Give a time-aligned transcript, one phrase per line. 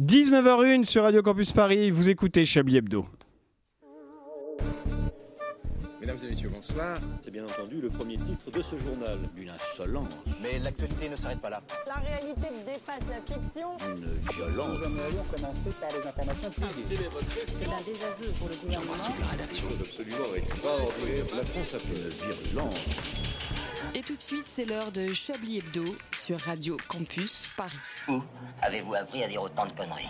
[0.00, 3.06] 19h01 sur Radio Campus Paris, vous écoutez Chablis Hebdo.
[6.00, 6.98] Mesdames et messieurs, bonsoir.
[7.22, 9.20] C'est bien entendu le premier titre de ce journal.
[9.36, 11.62] Une insolence, Mais l'actualité ne s'arrête pas là.
[11.86, 13.68] La réalité dépasse la fiction.
[13.88, 14.04] une
[14.34, 14.80] violence.
[17.32, 18.94] C'est un désaveu pour le gouvernement.
[23.96, 27.78] Et tout de suite, c'est l'heure de Chablis Hebdo sur Radio Campus Paris.
[28.08, 28.20] Où
[28.60, 30.08] avez-vous appris à dire autant de conneries?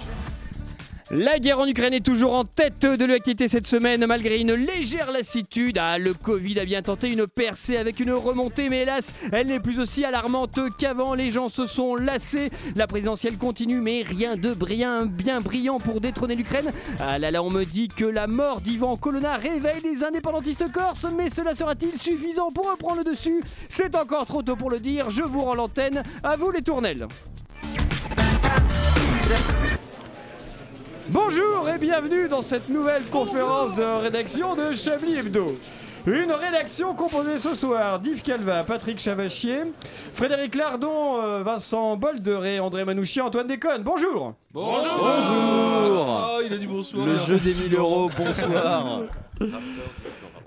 [1.11, 5.13] La guerre en Ukraine est toujours en tête de l'activité cette semaine, malgré une légère
[5.13, 5.77] lassitude.
[5.79, 9.61] Ah, le Covid a bien tenté une percée avec une remontée, mais hélas, elle n'est
[9.61, 11.13] plus aussi alarmante qu'avant.
[11.13, 12.51] Les gens se sont lassés.
[12.75, 16.73] La présidentielle continue, mais rien de bien brillant pour détrôner l'Ukraine.
[16.99, 21.07] Ah là là, on me dit que la mort d'Ivan Colonna réveille les indépendantistes corses,
[21.17, 23.43] mais cela sera-t-il suffisant pour reprendre le dessus?
[23.69, 25.11] C'est encore trop tôt pour le dire.
[25.11, 26.03] Je vous rends l'antenne.
[26.23, 27.07] À vous les tournelles.
[31.09, 35.59] Bonjour et bienvenue dans cette nouvelle conférence de rédaction de Chablis Hebdo.
[36.07, 39.61] Une rédaction composée ce soir d'Yves Calva, Patrick Chavachier,
[40.15, 43.83] Frédéric Lardon, euh, Vincent Bolderet, André Manouchian, Antoine Déconne.
[43.83, 47.07] Bonjour Bonjour il a dit bonsoir.
[47.07, 49.01] Le jeu des 1000 euros, bonsoir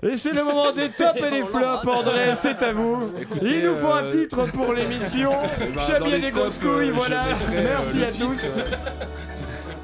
[0.02, 3.12] Et c'est le moment des tops et des flops, André, c'est à vous.
[3.42, 5.32] Il nous faut un euh, titre pour l'émission.
[5.74, 7.24] bah, Chablis dans et les des grosses euh, couilles, je voilà.
[7.24, 8.46] mettrai, euh, Merci à tous.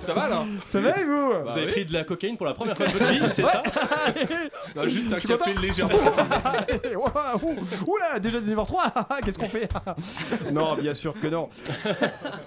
[0.04, 1.72] Ça va là Ça va et vous Bah Vous avez oui.
[1.72, 3.62] pris de la cocaïne pour la première fois de votre vie, c'est ça
[4.76, 5.94] Non, juste un Tu café légèrement.
[7.86, 9.68] Oula, déjà 9h03, qu'est-ce qu'on fait
[10.52, 11.48] Non, bien sûr que non.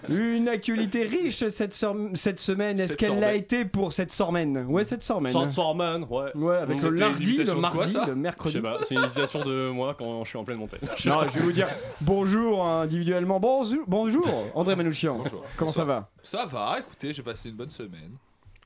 [0.09, 3.35] Une actualité riche cette, sor- cette semaine, est-ce Cette qu'elle l'a sormène.
[3.35, 5.31] été pour cette sormène Ouais, cette sormène.
[5.31, 6.31] Sans Sorman, ouais.
[6.35, 8.53] Ouais, avec le lundi, le mardi, le Je mercredi.
[8.55, 10.77] sais pas, c'est une invitation de moi quand je suis en pleine montée.
[11.05, 11.67] Non, je vais vous dire
[12.01, 13.39] bonjour individuellement.
[13.39, 15.15] Bonjour, bonjour André Manouchian.
[15.17, 15.43] Bonjour.
[15.57, 16.09] Comment ça va?
[16.29, 18.17] Ça va, écoutez, j'ai passé une bonne semaine.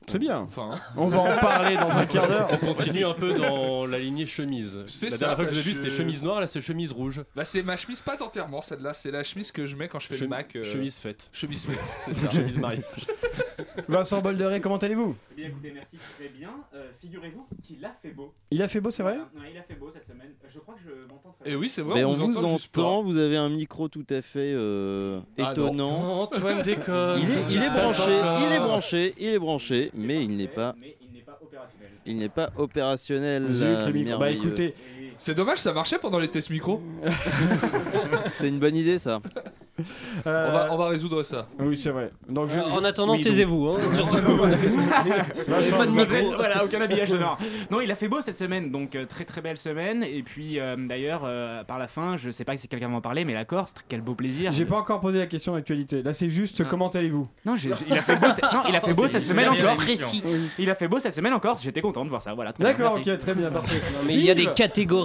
[0.06, 0.38] C'est bien.
[0.40, 2.48] Enfin, On va en parler dans un quart d'heure.
[2.62, 4.80] On continue un peu dans la lignée chemise.
[4.86, 6.40] C'est La ça, dernière fois que bah, je vous ai vu, je- c'était chemise noire,
[6.40, 7.22] là c'est chemise rouge.
[7.34, 10.08] bah c'est ma chemise pas entièrement celle-là, c'est la chemise que je mets quand je
[10.08, 10.56] fais Che- le Mac.
[10.56, 11.30] euh, Chemise faite.
[11.32, 12.30] Chemise faite, c'est ça.
[12.30, 12.82] chemise mariée.
[13.88, 15.16] Vincent Bolderet, comment allez-vous?
[15.32, 16.50] Eh bien écoutez, merci, très bien.
[16.74, 18.32] Euh, Figurez-vous qu'il a fait beau.
[18.50, 19.14] Il a fait beau, c'est vrai?
[19.32, 19.46] Voilà.
[19.46, 20.32] Ouais, il a fait beau cette semaine.
[20.48, 22.48] Je crois que je m'entends très Et oui, c'est vrai, Mais on, vous vous entend
[22.58, 22.82] juste pas.
[22.82, 25.50] entend, vous avez un micro tout à fait euh, Ah non.
[25.52, 26.20] étonnant.
[26.22, 27.20] Antoine déconne.
[27.22, 28.12] Il est, il branché,
[28.46, 31.90] il est branché, il est branché, mais il n'est pas, Mais il n'est pas opérationnel.
[32.06, 33.52] il n'est pas opérationnel.
[33.52, 34.18] Zut, le micro.
[34.18, 34.74] Bah écoutez,
[35.18, 36.82] C'est dommage, ça marchait pendant les tests micro.
[38.32, 39.20] c'est une bonne idée ça.
[40.26, 41.46] euh, On, va, on va résoudre ça.
[41.58, 42.10] Oui, c'est vrai.
[42.28, 43.68] Donc, je, je- En attendant, oui, taisez-vous.
[43.68, 43.76] Hein.
[45.70, 46.36] Pas de micro.
[46.36, 47.38] Voilà, aucun habillage sonore.
[47.70, 50.04] Non, il a fait beau cette semaine, donc euh, très très belle semaine.
[50.04, 53.00] Et puis euh, d'ailleurs, euh, par la fin, je sais pas si quelqu'un va en
[53.00, 54.52] parler, mais la Corse, quel beau plaisir.
[54.52, 56.02] J'ai pas encore posé la question d'actualité.
[56.02, 56.68] Là, c'est juste Ah.
[56.68, 57.28] comment allez-vous?
[57.44, 58.26] Non, il a fait beau.
[58.34, 59.76] cette- Non, il a fait beau cette semaine C'est encore.
[59.76, 60.22] précis.
[60.58, 61.56] Il a fait beau cette semaine encore.
[61.58, 62.34] J'étais content de voir ça.
[62.34, 62.52] Voilà.
[62.58, 63.80] D'accord, ok, très bien, parfait.
[64.06, 64.54] Mais il y a des Yves,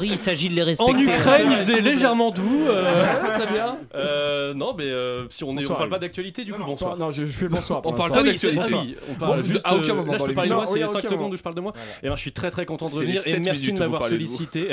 [0.06, 0.92] il s'agit de les respecter.
[0.94, 2.66] En Ukraine, il faisait légèrement doux.
[2.68, 2.94] euh,
[3.34, 3.78] Très bien.
[3.96, 6.98] euh, non, mais euh, si on, Bonsoir, parle pas d'actualité, du coup, bonsoir.
[6.98, 7.82] Non, je, je fais le bonsoir.
[7.84, 8.74] On parle pas d'actualité.
[8.74, 10.82] oui, on parle Bon, juste à aucun moment là, je peux parler de moi, c'est
[10.84, 11.74] à 5 aucun secondes où je parle de moi.
[12.04, 14.70] Et ben, je suis très très content de les revenir et merci de m'avoir sollicité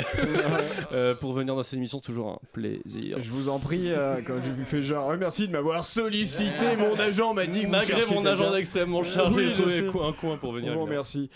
[1.19, 1.99] pour venir dans cette émission.
[1.99, 3.17] Toujours un plaisir.
[3.21, 3.89] Je vous en prie,
[4.25, 6.75] quand je vous fais genre, merci de m'avoir sollicité.
[6.77, 10.73] Mon agent m'a dit Malgré mon agenda extrêmement chargé, j'ai trouvé un coin pour venir.
[10.73, 11.29] Bon, merci.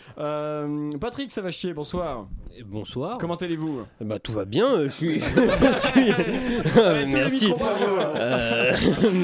[0.99, 2.27] Patrick, ça va chier, bonsoir.
[2.65, 3.17] Bonsoir.
[3.19, 3.83] Comment allez-vous?
[4.01, 4.73] Bah tout va bien.
[4.75, 5.23] euh, Je suis.
[6.77, 7.53] Euh, merci.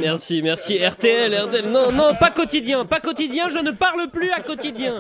[0.01, 0.78] Merci, merci.
[0.78, 1.69] RTL, RTL.
[1.72, 3.50] Non, non, pas quotidien, pas quotidien.
[3.50, 4.96] Je ne parle plus à quotidien.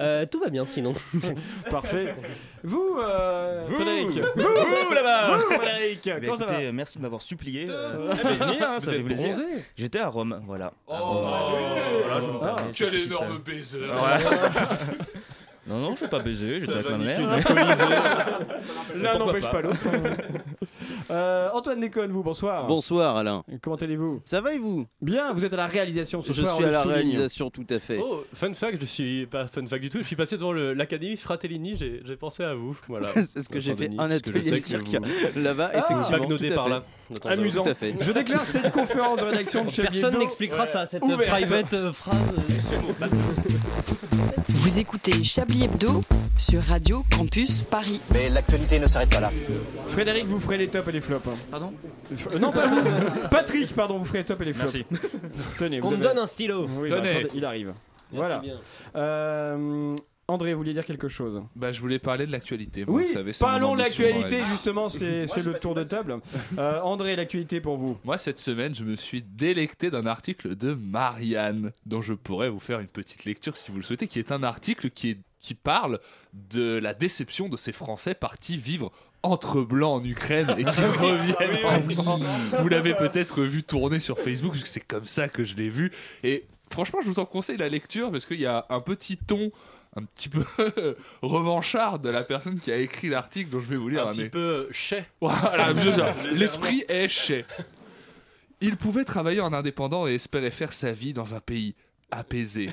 [0.00, 0.92] Euh, tout va bien sinon.
[1.70, 2.14] Parfait.
[2.62, 4.08] Vous, euh, Frédéric.
[4.36, 6.00] Vous là-bas Vous, Frédéric.
[6.06, 7.66] Bah, Comment ça va écoutez, merci de m'avoir supplié.
[7.68, 9.36] euh, venir, hein, ça fait plaisir.
[9.76, 10.72] J'étais à Rome, voilà.
[10.86, 10.92] Oh,
[12.04, 12.26] Voilà, je
[12.92, 13.78] me énorme euh, baiser.
[15.68, 17.18] Non, non, je vais pas baiser, j'étais avec ma mère.
[18.94, 19.50] L'un n'empêche pas.
[19.50, 19.62] pas?
[19.62, 19.78] l'autre.
[21.10, 22.66] Euh, Antoine Déconne, vous, bonsoir.
[22.66, 23.44] Bonsoir Alain.
[23.62, 24.20] Comment allez-vous?
[24.24, 24.86] Ça va et vous?
[25.00, 26.56] Bien, vous êtes à la réalisation ce Je soir.
[26.56, 26.94] suis on à la souligne.
[26.96, 27.98] réalisation tout à fait.
[28.02, 29.98] Oh, fun fact, je suis pas fun fact du tout.
[29.98, 31.76] Je suis passé devant l'académie Fratellini.
[31.76, 32.76] J'ai pensé à vous.
[32.88, 33.08] Voilà.
[33.34, 36.18] Parce que j'ai fait un je atelier cirque vous- là-bas, Ah, effectivement.
[36.18, 36.70] Bagnoté tout à par fait.
[36.70, 36.82] là.
[37.32, 37.62] Amusant.
[37.62, 37.94] Tout à fait.
[38.00, 41.30] Je déclare cette conférence de rédaction de Personne n'expliquera ça, cette Ouverte.
[41.30, 42.16] private euh, phrase.
[44.48, 46.02] Vous écoutez Chablis Hebdo
[46.36, 48.00] sur Radio Campus Paris.
[48.12, 49.30] Mais l'actualité ne s'arrête pas là.
[49.88, 51.26] Frédéric, vous ferez les tops et les flops.
[51.28, 51.34] hein.
[51.50, 51.72] Pardon
[52.32, 53.28] Euh, non, pas vous.
[53.30, 54.72] Patrick, pardon, vous ferez les tops et les flops.
[55.58, 56.66] Tenez, Qu'on me avez- donne un stylo.
[56.78, 57.00] Oui, Tenez.
[57.02, 57.66] bah, attendez, il arrive.
[57.66, 57.76] Merci
[58.12, 58.38] Voilà.
[58.38, 58.56] bien.
[58.96, 59.96] Euh,
[60.28, 62.84] André, vous vouliez dire quelque chose Bah, je voulais parler de l'actualité.
[62.84, 64.50] Moi, Oui, vous savez, c'est mon parlons de ambition dans la l'actualité vie.
[64.50, 66.18] justement, c'est c'est le tour de table.
[66.58, 70.74] Euh, André, l'actualité pour vous Moi, cette semaine, je me suis délecté d'un article de
[70.74, 74.32] Marianne, dont je pourrais vous faire une petite lecture si vous le souhaitez, qui est
[74.32, 76.00] un article qui, est, qui parle
[76.32, 78.90] de la déception de ces Français partis vivre
[79.26, 82.22] entre blancs en Ukraine et qui reviennent en France.
[82.60, 85.68] Vous l'avez peut-être vu tourner sur Facebook, parce que c'est comme ça que je l'ai
[85.68, 85.92] vu.
[86.24, 89.50] Et franchement, je vous en conseille la lecture, parce qu'il y a un petit ton
[89.98, 90.44] un petit peu
[91.22, 94.24] revanchard de la personne qui a écrit l'article dont je vais vous lire Un petit
[94.24, 95.06] mais- peu chais.
[95.22, 96.12] voilà, c'est ça.
[96.12, 96.22] Légèrement.
[96.34, 97.46] l'esprit est chez.
[98.60, 101.74] Il pouvait travailler en indépendant et espérait faire sa vie dans un pays
[102.10, 102.70] apaisé.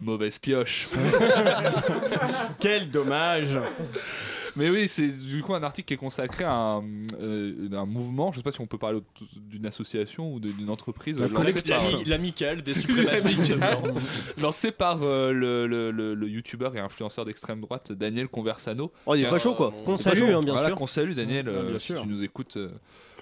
[0.00, 0.88] Mauvaise pioche.
[2.58, 3.58] Quel dommage.
[4.56, 6.84] Mais oui, c'est du coup un article qui est consacré à un,
[7.20, 9.00] euh, un mouvement, je sais pas si on peut parler
[9.36, 11.18] d'une association ou d'une entreprise.
[11.18, 11.64] Lancée collectif.
[11.76, 13.80] par- L'ami- l'amicale des suprémacistes l'amicale.
[13.92, 14.02] blancs.
[14.38, 18.92] Lancé par euh, le, le, le, le youtubeur et influenceur d'extrême droite Daniel Conversano.
[19.06, 19.72] Oh, il est facho, quoi.
[19.84, 20.76] Qu'on salue, hein, bien Voilà, sûr.
[20.76, 22.02] qu'on salue Daniel, Ouais, euh, bien si sûr.
[22.02, 22.56] tu nous écoutes.
[22.56, 22.70] euh,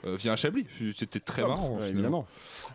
[0.06, 0.64] euh, via un Chablis,
[0.96, 1.70] c'était très Ah, marrant.
[1.74, 2.24] ouais, finalement.
[2.24, 2.26] évidemment.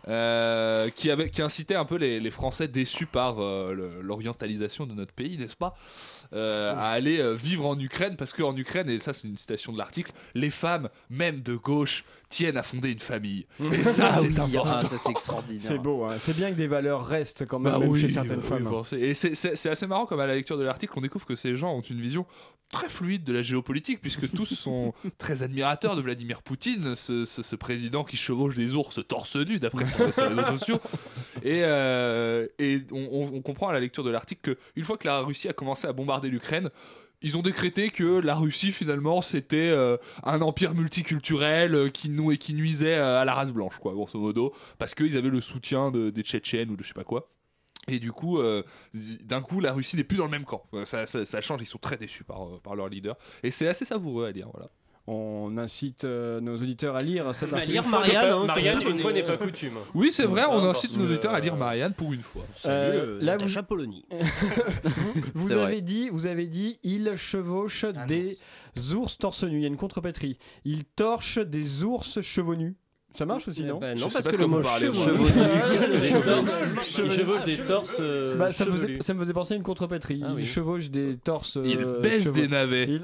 [0.08, 4.92] Euh, qui, avait, qui incitait un peu les, les Français déçus par euh, l'orientalisation de
[4.92, 5.74] notre pays, n'est-ce pas?
[6.32, 9.72] Euh, À aller euh, vivre en Ukraine, parce qu'en Ukraine, et ça c'est une citation
[9.72, 13.46] de l'article, les femmes, même de gauche, tiennent à fonder une famille.
[13.72, 14.76] Et ça, Ah c'est oui, important.
[14.76, 15.62] ah, ça, c'est extraordinaire.
[15.62, 16.16] C'est beau, hein.
[16.18, 18.64] c'est bien que des valeurs restent quand même, Bah même oui, chez certaines bah femmes.
[18.64, 20.92] oui, bon, c'est- et c'est- c'est c'est assez marrant comme à la lecture de l'article,
[20.96, 22.26] on découvre que ces gens ont une vision
[22.72, 27.42] très fluide de la géopolitique, puisque tous sont très admirateurs de Vladimir Poutine, ce, ce-
[27.42, 30.80] ce président qui chevauche des ours torse nu, d'après ses ses réseaux sociaux.
[31.44, 35.06] Et, euh, et on, on- on comprend à la lecture de l'article qu'une fois que
[35.06, 36.70] la Russie a commencé à bombarder l'Ukraine,
[37.22, 42.32] ils ont décrété que la Russie finalement c'était euh, un empire multiculturel euh, qui, nou-
[42.32, 45.40] et qui nuisait euh, à la race blanche, quoi, grosso modo, parce qu'ils avaient le
[45.40, 47.30] soutien de- des Tchétchènes ou de je sais pas quoi.
[47.86, 48.38] Et du coup,
[48.94, 50.64] d'un coup, la Russie n'est plus dans le même camp.
[50.86, 51.04] Ça,
[51.42, 53.14] change, ils sont très déçus par, par leur leader.
[53.42, 54.48] Et c'est assez savoureux à lire.
[54.54, 54.70] Voilà.
[55.06, 57.72] On incite euh, nos auditeurs à lire cet À article.
[57.72, 59.78] lire Marianne, hein, Marianne, une fois n'est pas coutume.
[59.94, 62.22] Oui, c'est vrai, on Ah, incite nos que, auditeurs à lire euh, Marianne pour une
[62.22, 62.42] fois.
[62.64, 63.36] Euh, là,
[64.84, 65.80] vous, vous C'est avez vrai.
[65.82, 68.38] dit, vous avez dit, il chevauche des
[68.94, 69.58] ours torse nu.
[69.58, 70.38] Il y a une contrepétrie.
[70.64, 72.74] Il torche des ours chevaux nus.
[73.16, 74.66] Ça marche aussi, non Bah Je non, sais parce pas que le mot Il
[77.10, 77.98] chevauche des torses.
[78.00, 78.98] euh, Bah, ça, me faisait, chevelus.
[79.02, 80.20] ça me faisait penser à une contrepétrie.
[80.24, 80.44] Ah il oui.
[80.46, 81.58] chevauche des torses.
[81.62, 82.84] Il euh, baisse chevaux- des navets.
[82.88, 83.02] Il-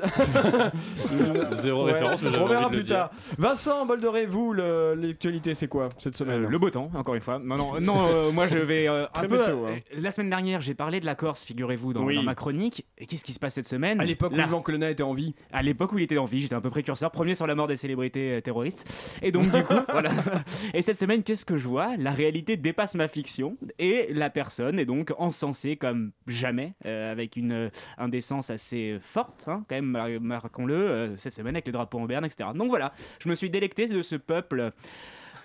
[1.13, 2.97] Il- Zéro Ouais, référence, mais On verra envie de le plus dire.
[2.97, 3.11] tard.
[3.39, 7.39] Vincent Boldoré, vous, l'actualité, c'est quoi cette semaine Euh, le beau temps, encore une fois.
[7.39, 9.39] Non, non, non euh, moi je vais euh, un Très peu.
[9.39, 9.79] tôt, hein.
[9.97, 12.17] La semaine dernière, j'ai parlé de la Corse, figurez-vous, dans, Oui.
[12.17, 12.85] dans ma chronique.
[12.99, 15.35] Et qu'est-ce qui se passe cette semaine À l'époque où Yvan Colonna était en vie.
[15.53, 17.67] à l'époque où il était en vie, j'étais un peu précurseur, premier sur la mort
[17.67, 18.87] des célébrités terroristes.
[19.23, 19.75] Et donc, du coup,
[20.75, 21.97] Et cette semaine, qu'est-ce que je vois?
[21.97, 27.37] La réalité dépasse ma fiction et la personne est donc encensée comme jamais, euh, avec
[27.37, 27.69] une euh,
[27.99, 32.07] indécence assez forte, hein, quand même, mar- marquons-le, euh, cette semaine avec les drapeaux en
[32.07, 32.51] berne, etc.
[32.55, 32.93] Donc voilà,
[33.23, 34.73] je me suis délecté de ce peuple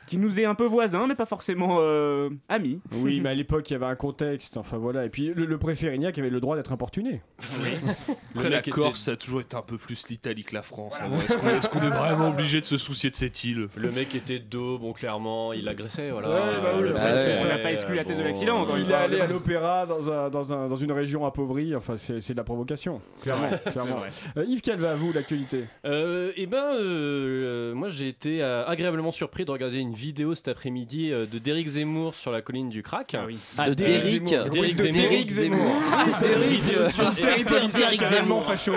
[0.08, 2.80] qui nous est un peu voisin, mais pas forcément euh, ami.
[2.94, 4.58] Oui, mais à l'époque, il y avait un contexte.
[4.58, 5.06] Enfin voilà.
[5.06, 7.22] Et puis le, le préfet Rignac avait le droit d'être importuné.
[7.40, 10.62] Après, Le la était- Corse, ça a toujours été un peu plus l'Italie que la
[10.64, 10.94] France.
[11.00, 11.26] vrai.
[11.56, 13.68] Est-ce qu'on est, vraiment obligé de se soucier de cette île?
[13.76, 16.30] Le mec était dos, bon, clairement, il agressait, voilà.
[16.30, 18.58] Ouais, bah oui, Le après, préfet, c'est- on n'a pas exclu la thèse de l'accident,
[18.60, 21.76] encore Il est allé à l'opéra dans, un, dans, un- dans une région appauvrie.
[21.76, 23.02] Enfin, c'est c'est de la provocation.
[23.22, 23.50] Clairement.
[23.72, 23.98] clairement.
[24.38, 25.66] Euh, Yves Calva, vous, l'actualité?
[25.86, 30.36] Euh, eh ben, euh, euh, moi j'ai été euh, agréablement surpris de regarder une vidéo
[30.36, 33.16] cet après-midi euh, de Derek Zemmour sur la colline du crack.
[33.16, 33.40] Ah oui.
[33.68, 34.24] De Derrick.
[34.26, 35.02] Derrick de Zemmour.
[35.02, 35.76] Derrick Zemmour.
[35.92, 36.62] Ah, Derrick.
[37.00, 38.44] Une série policière Derrick Zemmour.
[38.46, 38.74] facho.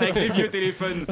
[0.00, 1.06] Avec les vieux téléphones.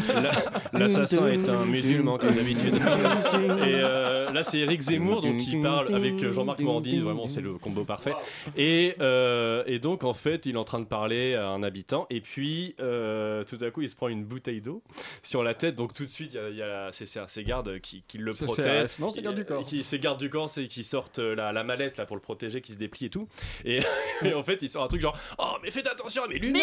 [0.72, 2.74] La- L'assassin est un musulman comme d'habitude.
[2.76, 7.40] Et euh, là c'est Eric Zemmour donc qui parle avec euh, Jean-Marc Morandini, vraiment c'est
[7.40, 8.12] le combo parfait.
[8.56, 12.06] Et, euh, et donc en fait il est en train de parler à un habitant
[12.10, 14.82] et puis euh, tout à coup il se prend une bouteille d'eau
[15.22, 18.32] sur la tête donc tout de suite il y a, ses, gardes qui, qui le
[18.34, 18.98] protègent.
[18.98, 19.64] Non, c'est garde du corps.
[19.64, 22.22] Qui, ses gardes du corps c'est qui sortent euh, la, la mallette là pour le
[22.22, 23.28] protéger qui se déplie et tout.
[23.64, 23.80] Et,
[24.24, 26.62] et en fait il sort un truc genre oh mais faites attention à mes lunettes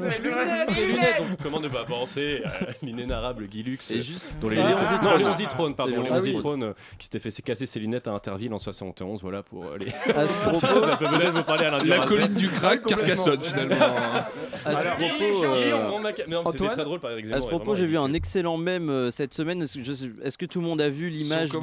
[0.00, 4.34] Mes lunettes Mes lunettes Donc, Comment ne pas penser à l'inénarrable Guy Lux Et juste.
[4.40, 7.42] dont les Léon Ah, Zitrone, Léon Zitrone, pardon, Léon Zitrone, euh, qui s'était fait se
[7.42, 9.88] casser ses lunettes à Interville en 71, voilà pour euh, les.
[10.12, 13.76] À ce propos, Ça peut peut-être vous parler à La colline du crack, Carcassonne finalement.
[14.64, 17.12] à ce propos, Guy, euh, on m'a- mais non, mais c'était Antoine très drôle par
[17.12, 17.36] exemple.
[17.36, 19.62] à ce propos, j'ai vu un excellent mème euh, cette semaine.
[19.62, 21.58] Est-ce que, tout le monde a vu l'image de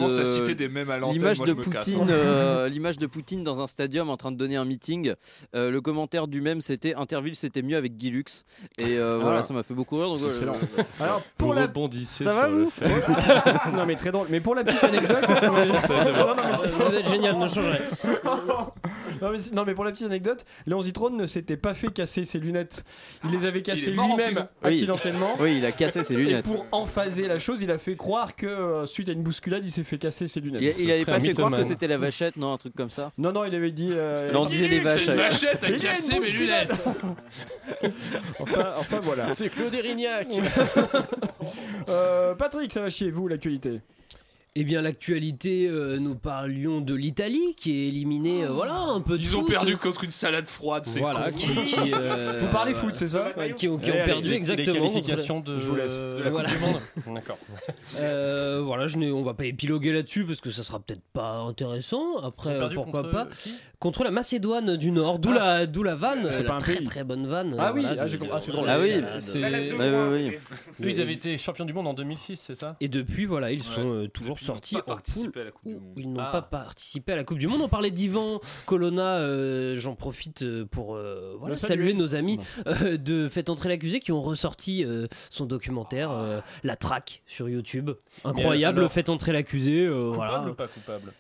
[0.46, 1.86] citer des mêmes à l'antenne, l'image moi de je me casse.
[1.90, 5.14] Poutine, euh, l'image de Poutine dans un stadium en train de donner un meeting.
[5.56, 8.46] Euh, le commentaire du même c'était Interville c'était mieux avec Guy Lux
[8.78, 9.24] et euh, Ah.
[9.24, 10.10] voilà ça m'a fait beaucoup rire.
[10.10, 10.56] Donc, euh, Excellent.
[10.80, 11.64] euh, Alors, Pour pour la.
[11.64, 12.86] rebondissez Ça sur va, le vous fait.
[13.76, 14.28] non, mais très drôle.
[14.30, 15.18] Mais pour la petite anecdote.
[16.88, 17.80] Vous êtes génial, ne changerez.
[19.22, 22.26] non, mais, non, mais pour la petite anecdote, Léon Zitrone ne s'était pas fait casser
[22.26, 22.84] ses lunettes.
[23.24, 24.34] Il les avait cassées lui-même.
[24.64, 24.70] Oui.
[24.72, 25.36] accidentellement.
[25.40, 26.46] Oui, il a cassé ses Et lunettes.
[26.46, 29.72] pour emphaser la chose, il a fait croire que euh, suite à une bousculade, il
[29.72, 30.62] s'est fait casser ses lunettes.
[30.78, 33.12] Il, il avait pas fait croire que c'était la vachette, non, un truc comme ça.
[33.18, 33.90] Non, non, il avait dit.
[33.92, 35.06] euh, Non, on disait les vaches.
[35.06, 36.72] Cette vachette a Il cassé mes lunettes.
[38.40, 39.34] enfin, enfin, voilà.
[39.34, 40.28] C'est Claude Erignac.
[41.90, 43.82] Euh, Patrick, ça va chier, vous, l'actualité?
[44.56, 49.18] Eh bien, l'actualité, euh, nous parlions de l'Italie qui est éliminée, euh, voilà, un peu
[49.18, 49.50] de Ils ont foot.
[49.50, 51.38] perdu contre une salade froide, c'est Voilà, con.
[51.40, 54.30] qui, qui, euh, Vous parlez foot, c'est ça Ouais, qui, ont- qui ont Allez, perdu
[54.30, 54.74] les- exactement.
[54.76, 56.00] Les contre- qualifications de, Je vous laisse.
[56.00, 56.50] de la Voilà.
[56.50, 56.82] Coupe du Monde.
[57.16, 57.40] D'accord.
[57.98, 61.38] Euh, voilà, je n'ai- on va pas épiloguer là-dessus parce que ça sera peut-être pas
[61.38, 62.18] intéressant.
[62.22, 63.28] Après, pourquoi contre pas
[63.80, 66.76] Contre la Macédoine du Nord, d'où la, d'où la vanne, C'est la pas un très
[66.78, 66.86] pays.
[66.86, 67.54] très bonne vanne.
[67.60, 68.36] Ah oui, voilà, ah, de- j'ai de- compris.
[68.38, 68.70] Ah, c'est drôle.
[68.70, 69.42] Ah oui, salade, c'est-.
[70.82, 72.78] Eux, ils avaient été champions du monde en 2006, c'est ça?
[72.80, 74.96] Et depuis, voilà, ils sont euh, toujours sortis pas en poule.
[74.96, 75.94] participé à la Coupe du Monde.
[75.98, 76.30] Ils n'ont Ah.
[76.32, 77.62] pas participé à la Coupe du Monde.
[77.62, 79.18] On parlait d'Ivan Colonna.
[79.20, 81.86] euh, J'en profite euh, pour euh, voilà, saluer.
[81.88, 86.40] saluer nos amis euh, de Faites entrer l'accusé qui ont ressorti euh, son documentaire euh,
[86.64, 87.92] La Traque sur YouTube.
[88.24, 89.86] Incroyable, alors, Faites entrer l'accusé.
[89.86, 90.50] euh, Coupable voilà.
[90.50, 91.14] ou pas coupable?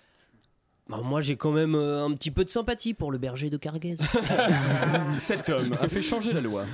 [0.89, 3.55] Bah, moi, j'ai quand même euh, un petit peu de sympathie pour le berger de
[3.55, 3.95] Carguez.
[5.17, 6.65] Cet homme a fait changer la loi.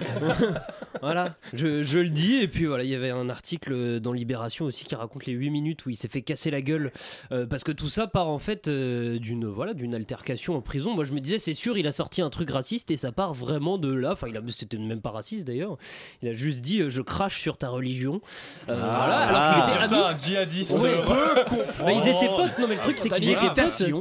[1.02, 2.38] voilà, je, je le dis.
[2.38, 5.52] Et puis voilà, il y avait un article dans Libération aussi qui raconte les 8
[5.52, 6.92] minutes où il s'est fait casser la gueule.
[7.32, 10.96] euh, parce que tout ça part en fait euh, d'une voilà, d'une altercation en prison.
[10.96, 13.34] Moi je me disais, c'est sûr, il a sorti un truc raciste et ça part
[13.36, 14.14] vraiment de là.
[14.14, 15.78] Enfin, il a, c'était même pas raciste d'ailleurs.
[16.24, 18.22] Il a juste dit, euh, je crache sur ta religion.
[18.70, 20.80] Euh, voilà, alors qu'il était ami- ça, un djihadiste.
[20.80, 20.96] Ouais.
[21.06, 23.99] Bah, ils étaient potes, non mais le truc c'est qu'ils étaient potes.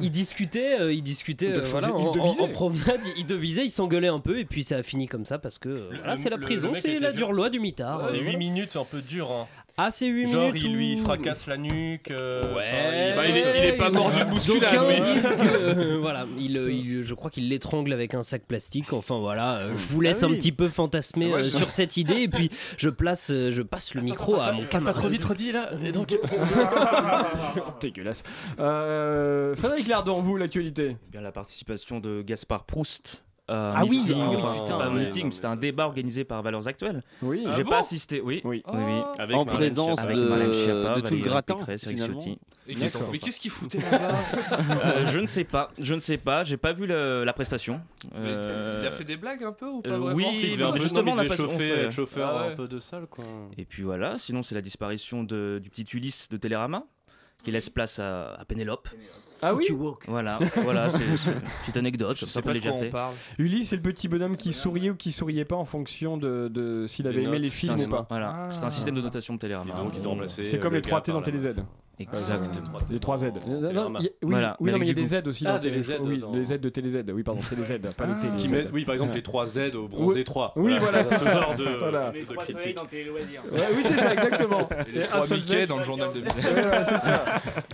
[0.00, 2.12] Ils discutaient, euh, ils discutaient, Ils euh, te voilà, en,
[2.52, 5.58] promenade, ils devisaient, ils s'engueulaient un peu et puis ça a fini comme ça parce
[5.58, 7.50] que euh, Le- voilà, le- c'est la le- prison, le mec c'est la dure loi
[7.50, 8.02] du mitard.
[8.04, 8.38] C'est Euh, 8 voilà.
[8.38, 9.30] minutes un peu dur.
[9.30, 9.46] Hein.
[9.82, 10.62] Ah, c'est 8 Genre, minutes.
[10.62, 12.10] il lui fracasse la nuque.
[12.10, 13.14] euh, Ouais.
[13.16, 17.14] Bah, il est- il est pas mort d'une bousculade, euh, voilà, il, euh, il- je
[17.14, 18.92] crois qu'il l'étrangle avec un sac plastique.
[18.92, 20.36] Enfin voilà, euh, je vous laisse Ah un oui.
[20.36, 23.94] petit peu fantasmer Ouais, euh, je- sur cette idée et puis je place, je passe
[23.94, 24.94] le micro à mon camarade.
[24.94, 25.70] Pas trop vite, redis là.
[25.82, 26.08] Et donc,
[27.80, 28.22] Dégueulasse.
[28.58, 33.22] Euh, Frédéric Lardon, vous, l'actualité Eh Bien la participation de Gaspard Proust.
[33.50, 35.86] Un Ah oui, meeting, ah, enfin, putain, c'était pas un ouais, meeting, c'était un débat
[35.86, 37.02] organisé par Valeurs Actuelles.
[37.22, 37.44] Oui.
[37.56, 38.40] J'ai bon pas assisté, oui.
[38.44, 38.62] Oui.
[38.66, 39.00] Oui, oui.
[39.18, 40.14] avec En Marlène présence Schiappa.
[40.14, 41.86] De- Marlène Schiappa, de tout le gratin, Pécresse,
[43.10, 44.14] Mais qu'est-ce qu'il foutait là-bas
[44.84, 47.80] Euh, je ne sais pas, je ne sais pas, j'ai pas vu le- la prestation.
[48.14, 50.38] Euh, Il a fait des blagues un peu ou pas euh, vraiment oui,
[50.80, 52.52] Justement, non, il on a pas- être chauffeur Ah ouais.
[52.52, 53.24] un peu de salle quoi.
[53.58, 56.84] Et puis voilà, sinon c'est la disparition de- du petit Ulysse de Télérama
[57.42, 58.88] qui laisse place à, à Pénélope.
[59.42, 59.64] Ah oui
[60.06, 61.16] Voilà, voilà, c'est une
[61.60, 62.90] petite anecdote, Je comme sais ça pour pas de quoi on légèreté.
[62.92, 63.14] parle.
[63.38, 66.86] Ulysse, c'est le petit bonhomme qui souriait ou qui souriait pas en fonction de, de
[66.86, 68.06] s'il avait aimé les films ou pas.
[68.08, 68.50] Voilà, Ah.
[68.52, 69.74] c'est un système de notation de Télérama.
[69.74, 70.44] Donc ils ont remplacé.
[70.44, 71.54] C'est euh, comme le les 3 gars T dans par la- TéléZ.
[72.00, 72.40] Exact.
[72.90, 73.26] Les 3 Z.
[73.44, 73.98] Télérama.
[74.00, 75.44] Il y a- oui, Voilà, oui, mais non, mais il y a des Z aussi.
[75.46, 77.04] Ah, dans des Télé- Z Oui, dans- les Z de TéléZ.
[77.12, 78.20] Oui, pardon, c'est les Z, pas les Ah.
[78.22, 78.36] télé.
[78.38, 80.52] Qui met- oui, par exemple, les 3 Z au bronzé 3.
[80.56, 81.40] Oui, voilà, c'est ce ça.
[81.40, 82.10] genre de, Voilà.
[82.12, 82.76] Les de trois soleils critique.
[82.76, 83.42] dans tes loisirs.
[83.52, 84.68] Ouais, oui, c'est ça, exactement.
[84.88, 85.68] Et les Et un trois seul Mickey Z.
[85.68, 86.22] dans le journal de
[86.84, 87.24] c'est ça.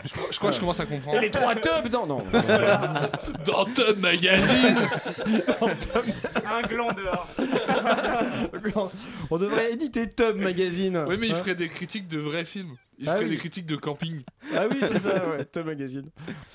[0.04, 1.18] Je crois- que je commence à comprendre.
[1.18, 2.18] Et les 3 tubs Non, non.
[3.46, 4.76] Dans Tub Magazine
[6.44, 7.28] Un gland dehors.
[9.30, 11.04] On devrait éditer Tub Magazine.
[11.08, 12.76] Oui, mais il Hein ferait des critiques de vrais films.
[12.98, 13.28] Il Ah oui.
[13.28, 14.22] des critiques de camping.
[14.54, 16.08] Ah oui, c'est ça, ouais, Tub Magazine.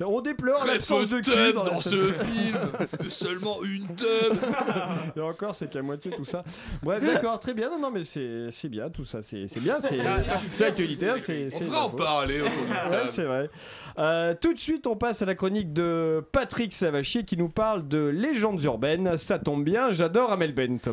[0.04, 2.58] On déplore l'absence de cul dans, dans, ce film.
[3.10, 4.38] Seulement une tub.
[5.16, 6.44] Et encore, c'est qu'à moitié tout ça.
[6.82, 7.70] Bref, d'accord, très bien.
[7.70, 9.22] Non, non, mais c'est bien tout ça.
[9.22, 9.78] C'est bien.
[9.82, 10.00] C'est
[10.54, 11.10] c'est l'actualité.
[11.10, 12.54] hein, c'est- On devrait en parler autour
[12.90, 13.50] Ouais, c'est vrai.
[14.00, 17.88] Euh, tout de suite, on passe à la chronique de Patrick Savachier qui nous parle
[17.88, 19.18] de légendes urbaines.
[19.18, 20.92] Ça tombe bien, j'adore Amel Bent.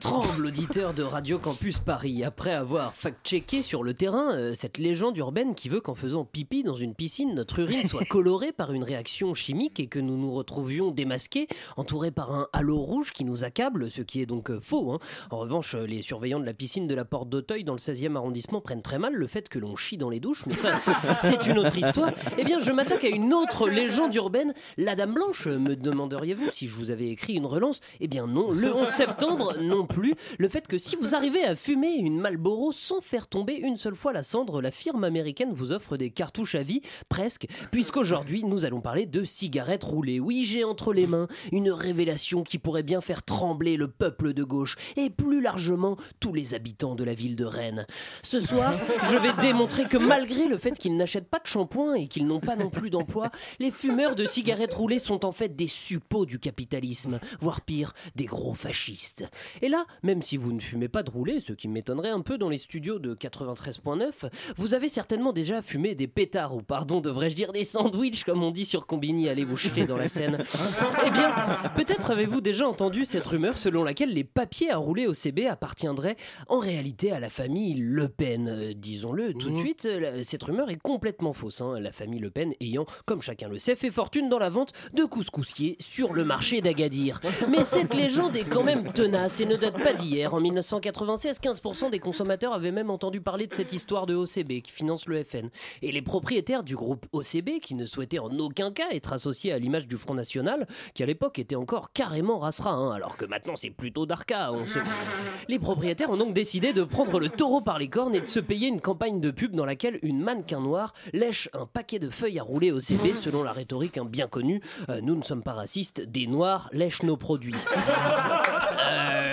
[0.00, 5.16] Tremble auditeur de Radio Campus Paris après avoir fact-checké sur le terrain euh, cette légende
[5.16, 8.84] urbaine qui veut qu'en faisant pipi dans une piscine, notre urine soit colorée par une
[8.84, 13.44] réaction chimique et que nous nous retrouvions démasqués, entourés par un halo rouge qui nous
[13.44, 14.92] accable, ce qui est donc euh, faux.
[14.92, 14.98] hein.
[15.30, 18.16] En revanche, euh, les surveillants de la piscine de la Porte d'Auteuil dans le 16e
[18.16, 20.74] arrondissement prennent très mal le fait que l'on chie dans les douches, mais ça,
[21.16, 22.12] c'est une autre histoire.
[22.38, 25.46] Eh bien, je m'attaque à une autre légende urbaine, la Dame Blanche.
[25.46, 27.80] Me demanderiez-vous si je vous avais écrit une relance?
[28.00, 30.14] Eh bien non, le 11 septembre non plus.
[30.38, 33.94] Le fait que si vous arrivez à fumer une Marlboro sans faire tomber une seule
[33.94, 38.64] fois la cendre, la firme américaine vous offre des cartouches à vie, presque, puisqu'aujourd'hui nous
[38.64, 40.20] allons parler de cigarettes roulées.
[40.20, 44.44] Oui, j'ai entre les mains une révélation qui pourrait bien faire trembler le peuple de
[44.44, 47.86] gauche et plus largement tous les habitants de la ville de Rennes.
[48.22, 48.74] Ce soir,
[49.10, 52.40] je vais démontrer que malgré le fait qu'ils n'achètent pas de shampoing et qu'ils n'ont
[52.40, 56.38] pas non plus d'emploi, les fumeurs de cigarettes roulées sont en fait des suppôts du
[56.38, 59.24] capitalisme, voire pire, des gros fascistes.
[59.62, 62.20] Et là, là, même si vous ne fumez pas de roulé, ce qui m'étonnerait un
[62.22, 67.00] peu dans les studios de 93.9, vous avez certainement déjà fumé des pétards, ou pardon,
[67.00, 70.38] devrais-je dire des sandwichs, comme on dit sur Combini, allez vous jeter dans la Seine.
[71.06, 71.34] eh bien,
[71.76, 76.16] peut-être avez-vous déjà entendu cette rumeur selon laquelle les papiers à rouler au CB appartiendraient
[76.48, 78.48] en réalité à la famille Le Pen.
[78.48, 81.60] Euh, Disons-le tout de suite, euh, la- cette rumeur est complètement fausse.
[81.60, 81.78] hein.
[81.80, 85.04] La famille Le Pen ayant, comme chacun le sait, fait fortune dans la vente de
[85.04, 87.20] couscoussiers sur le marché d'Agadir.
[87.50, 90.34] Mais cette légende est quand même tenace et ne date pas d'hier.
[90.34, 94.70] En 1996, 15% des consommateurs avaient même entendu parler de cette histoire de OCB qui
[94.72, 95.48] finance le FN.
[95.82, 99.58] Et les propriétaires du groupe OCB, qui ne souhaitaient en aucun cas être associés à
[99.58, 103.54] l'image du Front National, qui à l'époque était encore carrément racera, hein, alors que maintenant
[103.56, 104.52] c'est plutôt Darka.
[104.52, 104.78] on se-
[105.48, 108.40] Les propriétaires ont donc décidé de prendre le taureau par les cornes et de se
[108.40, 112.38] payer une campagne de pub dans laquelle une mannequin noire lèche un paquet de feuilles
[112.38, 115.52] à rouler au CB selon la rhétorique hein, bien connue euh, Nous ne sommes pas
[115.52, 117.54] racistes, des noirs lèchent nos produits.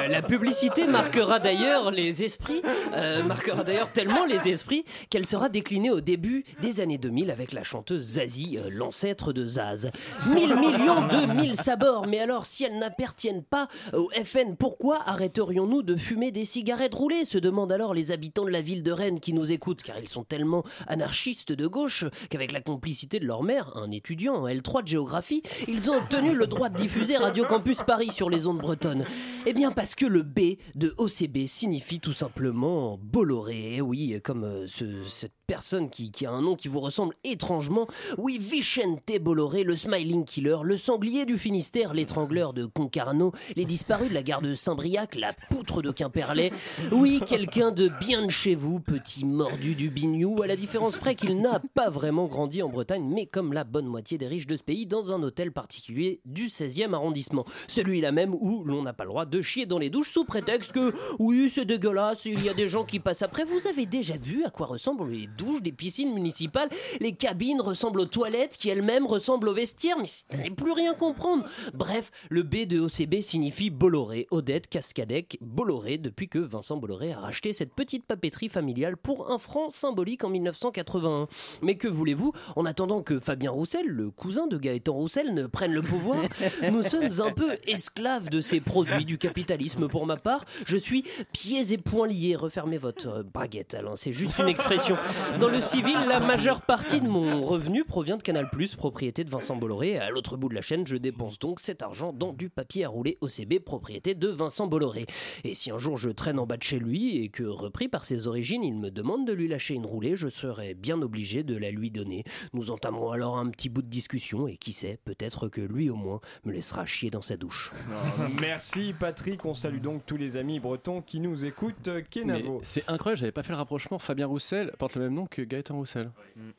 [0.04, 2.62] Euh, la publicité marquera d'ailleurs les esprits,
[2.94, 7.52] euh, marquera d'ailleurs tellement les esprits qu'elle sera déclinée au début des années 2000 avec
[7.52, 9.90] la chanteuse Zazie, euh, l'ancêtre de Zaz.
[10.28, 15.84] 1000 millions de mille sabords, mais alors si elles n'appartiennent pas au FN, pourquoi arrêterions-nous
[15.84, 19.20] de fumer des cigarettes roulées se demandent alors les habitants de la ville de Rennes
[19.20, 23.44] qui nous écoutent, car ils sont tellement anarchistes de gauche qu'avec la complicité de leur
[23.44, 27.46] mère, un étudiant en L3 de géographie, ils ont obtenu le droit de diffuser Radio
[27.46, 29.06] Campus Paris sur les ondes bretonnes.
[29.46, 33.82] Eh bien parce que le B de OCB signifie tout simplement Bolloré?
[33.82, 37.86] Oui, comme euh, ce- cette personne qui, qui a un nom qui vous ressemble étrangement.
[38.18, 44.10] Oui, Vicente Bolloré, le smiling killer, le sanglier du Finistère, l'étrangleur de Concarneau, les disparus
[44.10, 46.52] de la gare de Saint-Briac, la poutre de Quimperlé.
[46.92, 51.14] Oui, quelqu'un de bien de chez vous, petit mordu du bignou, à la différence près
[51.14, 54.58] qu'il n'a pas vraiment grandi en Bretagne, mais comme la bonne moitié des riches de
[54.58, 57.46] ce pays, dans un hôtel particulier du 16e arrondissement.
[57.68, 60.72] Celui-là même où l'on n'a pas le droit de chier dans les douches sous prétexte
[60.72, 63.46] que, oui, c'est dégueulasse, il y a des gens qui passent après.
[63.46, 66.70] Vous avez déjà vu à quoi ressemblent les douches des piscines municipales
[67.00, 70.94] Les cabines ressemblent aux toilettes qui elles-mêmes ressemblent aux vestiaires, mais ça n'est plus rien
[70.94, 71.46] comprendre.
[71.74, 77.20] Bref, le B de OCB signifie Bolloré, Odette, Cascadec, Bolloré, depuis que Vincent Bolloré a
[77.20, 81.28] racheté cette petite papeterie familiale pour un franc symbolique en 1981.
[81.62, 85.74] Mais que voulez-vous, en attendant que Fabien Roussel, le cousin de Gaëtan Roussel, ne prenne
[85.74, 86.24] le pouvoir,
[86.72, 90.46] nous sommes un peu esclaves de ces produits du capitalisme pour ma part.
[90.66, 92.36] Je suis pieds et poings liés.
[92.36, 94.98] Refermez votre euh, braguette, Alain, c'est juste une expression.
[95.40, 99.56] Dans le civil, la majeure partie de mon revenu provient de Canal+, propriété de Vincent
[99.56, 99.98] Bolloré.
[99.98, 102.90] À l'autre bout de la chaîne, je dépense donc cet argent dans du papier à
[102.90, 105.06] rouler OCB, propriété de Vincent Bolloré.
[105.44, 108.06] Et si un jour je traîne en bas de chez lui et que, repris par
[108.06, 111.56] ses origines, il me demande de lui lâcher une roulée, je serai bien obligé de
[111.56, 112.24] la lui donner.
[112.54, 115.96] Nous entamerons alors un petit bout de discussion et qui sait, peut-être que lui au
[115.96, 117.72] moins me laissera chier dans sa douche.
[118.42, 121.90] Merci Patrick, on salue donc tous les amis bretons qui nous écoutent.
[122.10, 122.60] Kenavo.
[122.64, 124.00] c'est incroyable, j'avais pas fait le rapprochement.
[124.00, 126.12] Fabien Roussel porte le même nom que Gaëtan Roussel.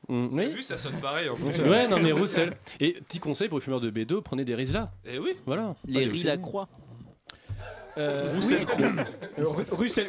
[0.09, 0.37] Mm.
[0.37, 1.61] T'as vu, ça sonne pareil en plus.
[1.63, 2.55] Ouais, non mais Roussel.
[2.81, 4.91] Et petit conseil pour les fumeurs de B2, prenez des Rizla.
[5.05, 5.37] Eh oui.
[5.47, 5.75] Voilà.
[5.87, 6.43] Les Pas riz des la OCB.
[6.43, 6.69] croix.
[7.97, 8.67] Euh, Roussel oui.
[8.67, 8.83] Croc.
[9.39, 9.45] Euh,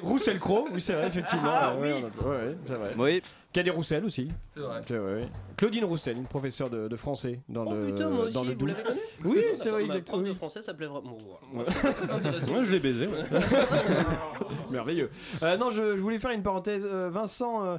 [0.01, 1.51] Roussel, Croc, oui c'est vrai effectivement.
[1.53, 2.25] Ah, Euh, ouais, oui.
[2.25, 2.91] ouais, ouais, c'est vrai.
[2.97, 3.21] Oui.
[3.55, 4.27] Cadet Roussel aussi.
[4.51, 4.81] C'est vrai.
[4.85, 5.27] C'est vrai, oui.
[5.55, 8.49] Claudine Roussel, une professeure de, de français dans le Oh, Putain, moi aussi, dans le
[8.49, 8.67] vous Doubs.
[8.67, 10.17] l'avez connu Oui, c'est vrai, exactement.
[10.17, 10.35] prof de oui.
[10.35, 11.17] français s'appelait vraiment.
[11.53, 11.63] Ouais.
[11.63, 13.07] Ouais, je l'ai baisé.
[13.07, 13.23] ouais.
[14.71, 15.09] Merveilleux.
[15.43, 16.85] Euh, non, je, je voulais faire une parenthèse.
[16.91, 17.77] Euh, Vincent euh,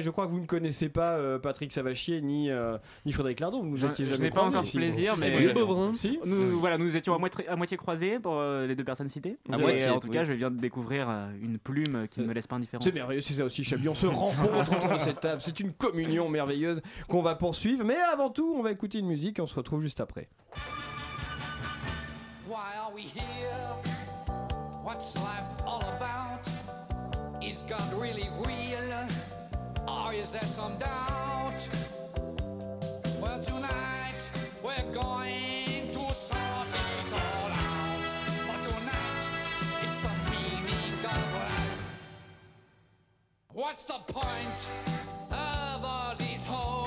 [0.00, 3.60] je crois que vous ne connaissez pas euh, Patrick Savachier ni, euh, ni Frédéric Lardon.
[3.60, 5.52] Vous nous Je- étiez je jamais n'ai pas encore ce plaisir, Si, mais- oui, Les
[5.52, 5.92] pauvres, hein.
[5.94, 6.18] Si.
[6.24, 9.36] Nous, voilà, nous étions à moitié, à moitié croisés pour euh, les deux personnes citées.
[9.52, 10.14] À moitié, en tout oui.
[10.14, 12.82] cas, je viens de découvrir euh, une plume qui ne me laisse pas indifférent.
[12.82, 13.88] C'est merveilleux, c'est ça aussi, Chablis.
[13.88, 15.42] On se rencontre autour de cette table.
[15.44, 17.84] C'est une communion merveilleuse qu'on va poursuivre.
[17.84, 20.28] Mais avant tout, on va écouter une musique et on se retrouve juste après.
[22.48, 23.98] Why are we here?
[24.82, 26.48] What's life all about?
[27.42, 29.08] Is God really real?
[29.86, 31.68] Or is there some doubt?
[33.20, 35.57] Well, tonight we're going
[43.58, 44.70] What's the point
[45.32, 46.77] of all these hoax?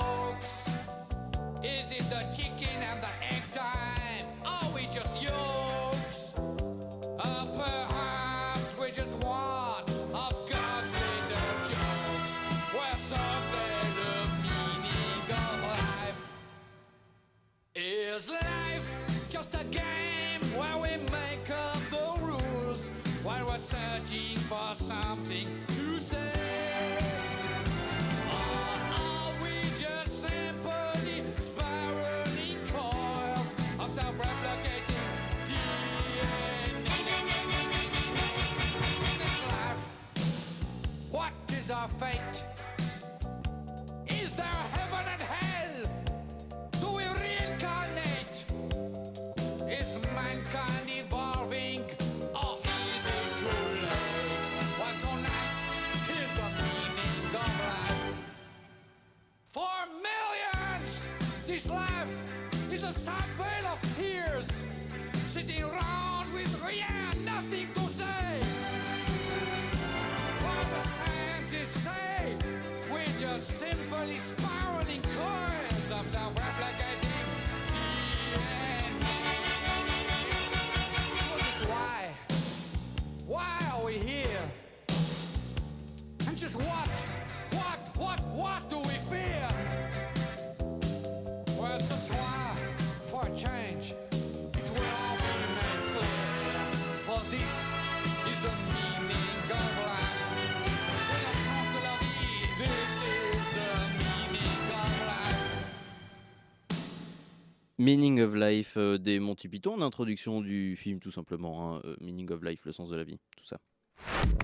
[107.82, 111.74] Meaning of Life euh, des Monty Python, en introduction du film tout simplement.
[111.74, 113.58] hein, euh, Meaning of Life, le sens de la vie, tout ça.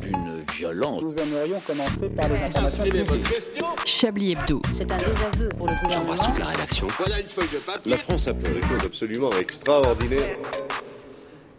[0.05, 1.03] Une violence.
[1.03, 3.11] Nous aimerions commencer par les informations publiques.
[3.85, 4.61] Chablis Hebdo.
[4.77, 6.15] C'est un désaveu pour le gouvernement.
[6.39, 6.89] la rédaction.
[6.99, 7.91] Voilà une feuille de papier.
[7.93, 10.37] La France a fait des choses absolument extraordinaires.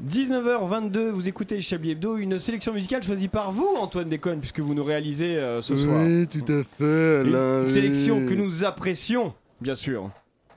[0.06, 4.74] 19h22, vous écoutez Chablis Hebdo, une sélection musicale choisie par vous, Antoine Déconne, puisque vous
[4.74, 6.06] nous réalisez euh, ce soir.
[6.30, 10.10] tout à fait, Une sélection que nous apprécions, bien sûr.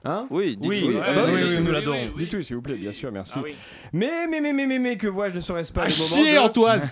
[0.05, 1.99] Hein Oui, dites- oui, oui, ah bah oui, oui, oui, oui, oui, nous oui, l'adorons.
[2.03, 2.23] oui, oui.
[2.25, 3.35] Dites-le, s'il vous plaît, bien sûr, merci.
[3.37, 3.55] Ah oui.
[3.93, 6.39] Mais, mais, mais, mais, mais, mais, que vois-je, ne serait-ce pas Ah, moments chier, de-
[6.39, 6.91] Antoine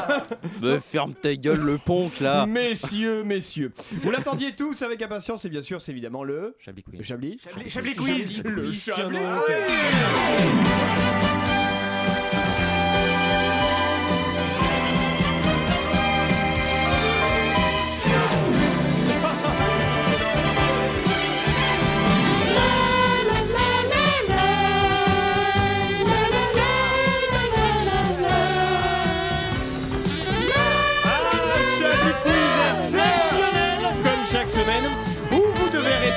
[0.60, 5.48] Bah, ferme ta gueule, le ponk là Messieurs, messieurs, vous l'attendiez tous avec impatience et
[5.48, 7.06] bien sûr, c'est évidemment le Chablis le Quiz.
[7.06, 7.36] Chablis.
[7.96, 8.42] Quiz.
[8.44, 9.18] Le Chablis.
[9.46, 11.41] Quiz.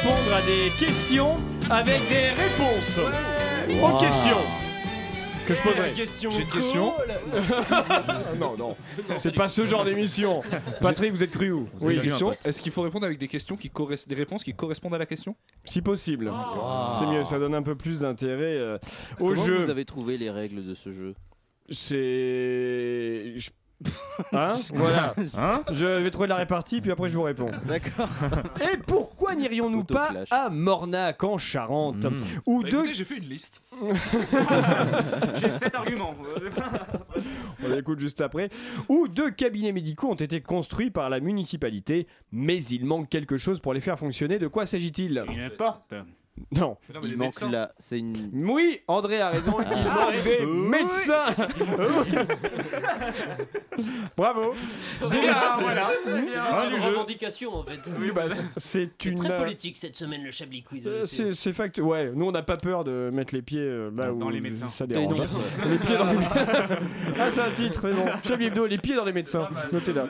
[0.01, 1.36] Répondre à des questions
[1.69, 2.99] avec des réponses
[3.81, 4.38] aux questions
[5.47, 5.93] que je poserai.
[5.95, 6.93] J'ai une question.
[8.39, 8.75] non, non,
[9.17, 10.41] c'est pas ce genre d'émission.
[10.81, 11.69] Patrick, vous êtes cru où?
[11.81, 12.36] Oui, question.
[12.43, 15.05] Est-ce qu'il faut répondre avec des questions qui corres- des réponses qui correspondent à la
[15.05, 15.36] question?
[15.63, 16.31] Si possible.
[16.97, 18.77] C'est mieux, ça donne un peu plus d'intérêt euh,
[19.19, 19.62] au Comment jeu.
[19.63, 21.13] vous avez trouvé les règles de ce jeu?
[21.69, 23.34] C'est.
[23.38, 23.49] je-
[24.32, 25.13] Hein Voilà.
[25.71, 27.52] Je vais trouver la répartie, puis après je vous réponds.
[27.65, 28.10] D'accord.
[28.62, 30.28] Et pourquoi n'irions-nous pas Autoclash.
[30.32, 32.06] à Mornac en Charente
[32.45, 32.78] Où Bah, deux.
[32.80, 33.62] écoutez, j'ai fait une liste.
[35.39, 36.15] J'ai 7 arguments.
[37.63, 38.50] On écoute juste après.
[38.89, 43.60] Où deux cabinets médicaux ont été construits par la municipalité, mais il manque quelque chose
[43.60, 44.39] pour les faire fonctionner.
[44.39, 45.24] De quoi s'agit-il?
[45.30, 45.93] Une porte.
[46.52, 46.78] Non.
[46.89, 47.50] Mais non, Il manque médecins.
[47.50, 48.30] là, c'est une.
[48.34, 50.10] Oui, André a raison, il Ah.
[50.12, 50.69] manque des Oui.
[50.69, 51.26] médecins.
[54.17, 54.54] Bravo.
[55.02, 55.89] Ah, voilà.
[56.06, 57.80] C'est une revendication en fait.
[58.00, 58.24] Oui, bah,
[58.58, 59.15] c'est une.
[59.15, 60.88] très euh, politique cette semaine le Chablis Quiz.
[60.88, 61.78] euh, c'est- fact.
[61.80, 64.41] Ouais, nous on n'a pas peur de mettre les pieds euh, là Dans où les
[64.41, 64.67] médecins.
[64.69, 65.17] ça dérange.
[65.65, 66.17] les pieds dans les
[67.19, 68.06] Ah, c'est un titre, c'est bon.
[68.28, 69.48] Chablis Hebdo, les pieds dans les médecins.
[69.71, 70.08] Notez là.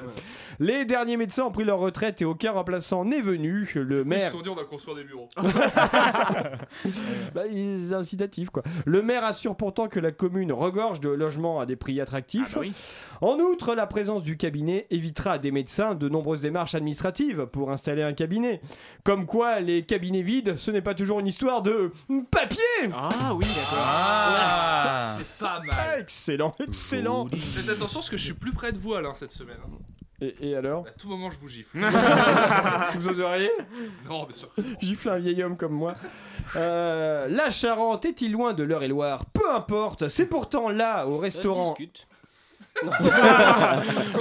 [0.60, 3.70] Les derniers médecins ont pris leur retraite et aucun remplaçant n'est venu.
[3.76, 4.32] Le Ils se maire.
[4.32, 5.30] sont dit on va construire des bureaux.
[7.34, 8.64] Bah, ils- c'est incitatif quoi.
[8.86, 12.54] Le maire assure pourtant que la commune regorge de logements à des prix Ah attractifs.
[12.56, 12.74] bah oui.
[13.22, 17.72] En outre, la présence du cabinet évitera à des médecins de nombreuses démarches administratives pour
[17.72, 18.62] installer un cabinet.
[19.04, 21.92] Comme quoi, les cabinets vides, ce n'est pas toujours une histoire de
[22.32, 22.60] papier.
[22.94, 23.86] Ah oui, d'accord.
[23.86, 25.16] Ah.
[25.18, 26.00] C'est pas mal.
[26.02, 27.28] Excellent, excellent.
[27.34, 29.58] Faites attention parce que je suis plus près de vous Alain cette semaine.
[30.22, 31.78] Et, et alors À tout moment je vous gifle.
[32.96, 33.52] Vous oseriez
[34.10, 34.50] non, bien sûr.
[34.82, 35.96] Gifler un vieil homme comme moi.
[36.56, 39.26] Euh, la Charente est-il loin de l'Eure-et-Loire?
[39.26, 41.72] Peu importe, c'est pourtant là, au restaurant.
[41.78, 42.08] discute.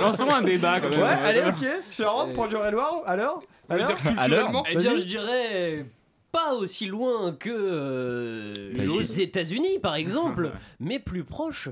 [0.01, 1.25] Lançons un débat quand Ouais, même.
[1.25, 1.69] allez, ok.
[1.91, 3.43] Charente, prend du Eure-et-Loire, alors?
[3.69, 3.87] Alors?
[3.87, 5.87] dire culturellement Eh bien, je dirais
[6.33, 11.69] pas aussi loin que euh, les États-Unis, par exemple, mais plus proche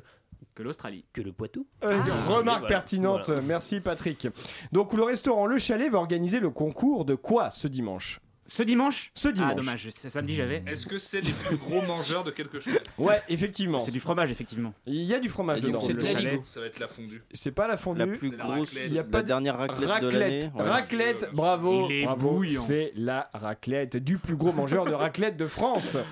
[0.55, 1.05] Que l'Australie.
[1.13, 1.67] que le Poitou.
[1.83, 3.41] Euh, remarque voilà, pertinente, voilà.
[3.43, 4.29] merci Patrick.
[4.71, 8.21] Donc le restaurant Le Chalet va organiser le concours de quoi ce dimanche?
[8.49, 9.13] Ce dimanche?
[9.15, 9.53] Ce dimanche.
[9.53, 10.63] Ah dommage, c'est samedi j'avais.
[10.67, 12.75] Est-ce que c'est les plus gros mangeurs de quelque chose?
[12.99, 13.79] Ouais, effectivement.
[13.79, 14.75] C'est du fromage effectivement.
[14.85, 15.79] Il y a du fromage dedans.
[15.81, 15.97] fromage.
[15.97, 16.41] Le la chalet.
[16.45, 17.23] Ça va être la fondue.
[17.33, 18.01] C'est pas la fondue.
[18.01, 18.85] La plus C'est la grosse, raclette.
[18.89, 20.39] Il y a la pas de- dernière raclette, de l'année.
[20.41, 20.69] Raclette, ouais.
[20.69, 25.97] raclette, bravo, bravo, c'est la raclette du plus gros mangeur de raclette de France.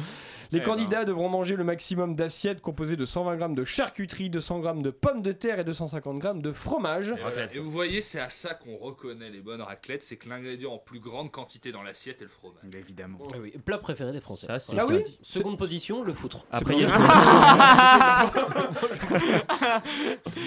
[0.53, 4.61] Les Eh candidats devront manger le maximum d'assiettes composées de 120 grammes de charcuterie, 200
[4.61, 7.15] grammes de pommes de terre et 250 grammes de fromage.
[7.55, 10.79] Et vous voyez, c'est à ça qu'on reconnaît les bonnes raclettes, c'est que l'ingrédient en
[10.79, 12.61] plus grande quantité dans l'assiette est le fromage.
[12.75, 13.19] Évidemment.
[13.33, 14.47] Ah oui, Plat préféré des Français.
[14.47, 15.03] Ça, c'est Ah oui.
[15.23, 16.45] Seconde position, le foutre.
[16.51, 16.91] Après, il y a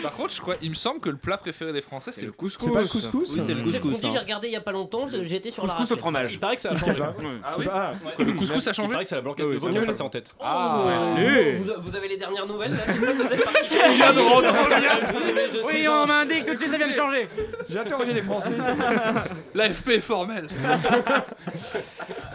[0.03, 2.31] Par contre, je crois, il me semble que le plat préféré des Français, c'est le
[2.31, 2.67] couscous.
[2.67, 4.01] C'est pas le couscous Oui, c'est le couscous.
[4.01, 6.33] Conti, j'ai regardé il y a pas longtemps, été sur la Couscous au fromage.
[6.33, 7.01] Il paraît que ça a changé.
[7.43, 9.45] Ah oui Ah, Le couscous a Il changé paraît que c'est la blanquette
[10.01, 10.35] En tête.
[10.41, 10.83] Ah
[11.15, 11.57] Allez.
[11.57, 14.13] Vous, vous avez les dernières nouvelles là C'est ça que vous êtes parti Il vient
[14.13, 14.87] de rentrer
[15.65, 17.27] Oui, on m'indique tout de suite, ça vient de changer.
[17.69, 18.53] J'ai interrogé les Français.
[19.55, 20.47] L'AFP est formel.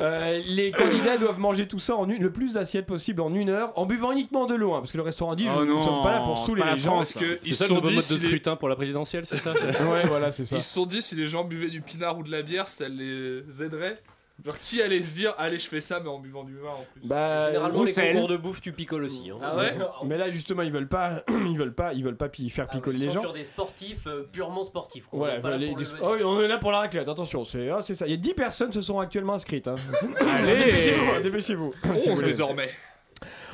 [0.00, 3.50] Euh, les candidats doivent manger tout ça en une, le plus d'assiettes possible en une
[3.50, 5.82] heure, en buvant uniquement de l'eau, hein, parce que le restaurant dit Oh nous ne
[5.82, 6.96] sommes pas là pour saouler les gens.
[6.98, 9.26] Parce que C'est ils ça le nouveau mode si de les- scrutin pour la présidentielle,
[9.26, 10.56] c'est ça Ouais, voilà, c'est ça.
[10.56, 12.88] Ils se sont dit si les gens buvaient du pinard ou de la bière, ça
[12.88, 14.00] les aiderait.
[14.44, 16.84] Genre qui allait se dire allez je fais ça mais en buvant du vin en
[16.92, 17.00] plus.
[17.08, 18.12] Bah, Généralement, les Roussel.
[18.14, 19.30] concours de bouffe, tu picoles aussi.
[19.30, 19.38] hein.
[19.42, 19.74] Ah ouais
[20.06, 22.74] mais là justement ils veulent pas, ils veulent pas, ils veulent pas pi- faire Ah
[22.74, 23.20] ouais, picoler ils les sont gens.
[23.22, 25.06] sur des sportifs euh, purement sportifs.
[25.06, 25.16] quoi.
[25.16, 26.78] On Voilà, est pas là les- pour le oh oui, on est là pour la
[26.78, 28.06] raclette, attention, c'est ah, c'est ça.
[28.06, 29.66] Il y a 10 personnes se sont actuellement inscrites.
[29.68, 29.74] Hein.
[30.20, 30.56] Allez.
[30.66, 31.72] Dépêchez-vous, dépêchez-vous.
[31.82, 32.26] Si vous 11 voulez.
[32.28, 32.70] désormais.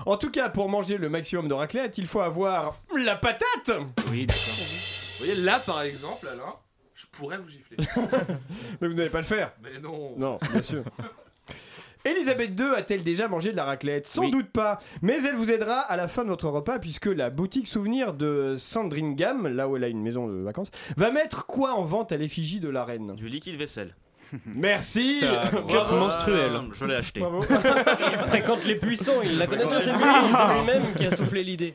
[0.05, 3.71] En tout cas, pour manger le maximum de raclette, il faut avoir la patate.
[4.11, 4.43] Oui, d'accord.
[5.19, 6.53] Vous voyez là par exemple Alain,
[7.13, 7.77] je pourrais vous gifler.
[8.81, 9.53] Mais vous n'allez pas le faire.
[9.63, 10.15] mais non.
[10.17, 10.83] Non, bien sûr.
[12.07, 14.07] Elisabeth II a-t-elle déjà mangé de la raclette?
[14.07, 14.31] Sans Oui.
[14.31, 17.67] doute pas, mais elle vous aidera à la fin de votre repas puisque la boutique
[17.67, 21.85] souvenir de Sandringham, là où elle a une maison de vacances, va mettre quoi en
[21.85, 23.15] vente à l'effigie de la reine?
[23.15, 23.95] Du liquide vaisselle.
[24.47, 26.51] Merci Ça, cup menstruel.
[26.55, 27.21] Ah, Je l'ai acheté.
[27.21, 27.41] Bravo.
[27.49, 31.43] Il fréquente les puissants, il la connaît bien cette musique, c'est lui-même qui a soufflé
[31.43, 31.75] l'idée.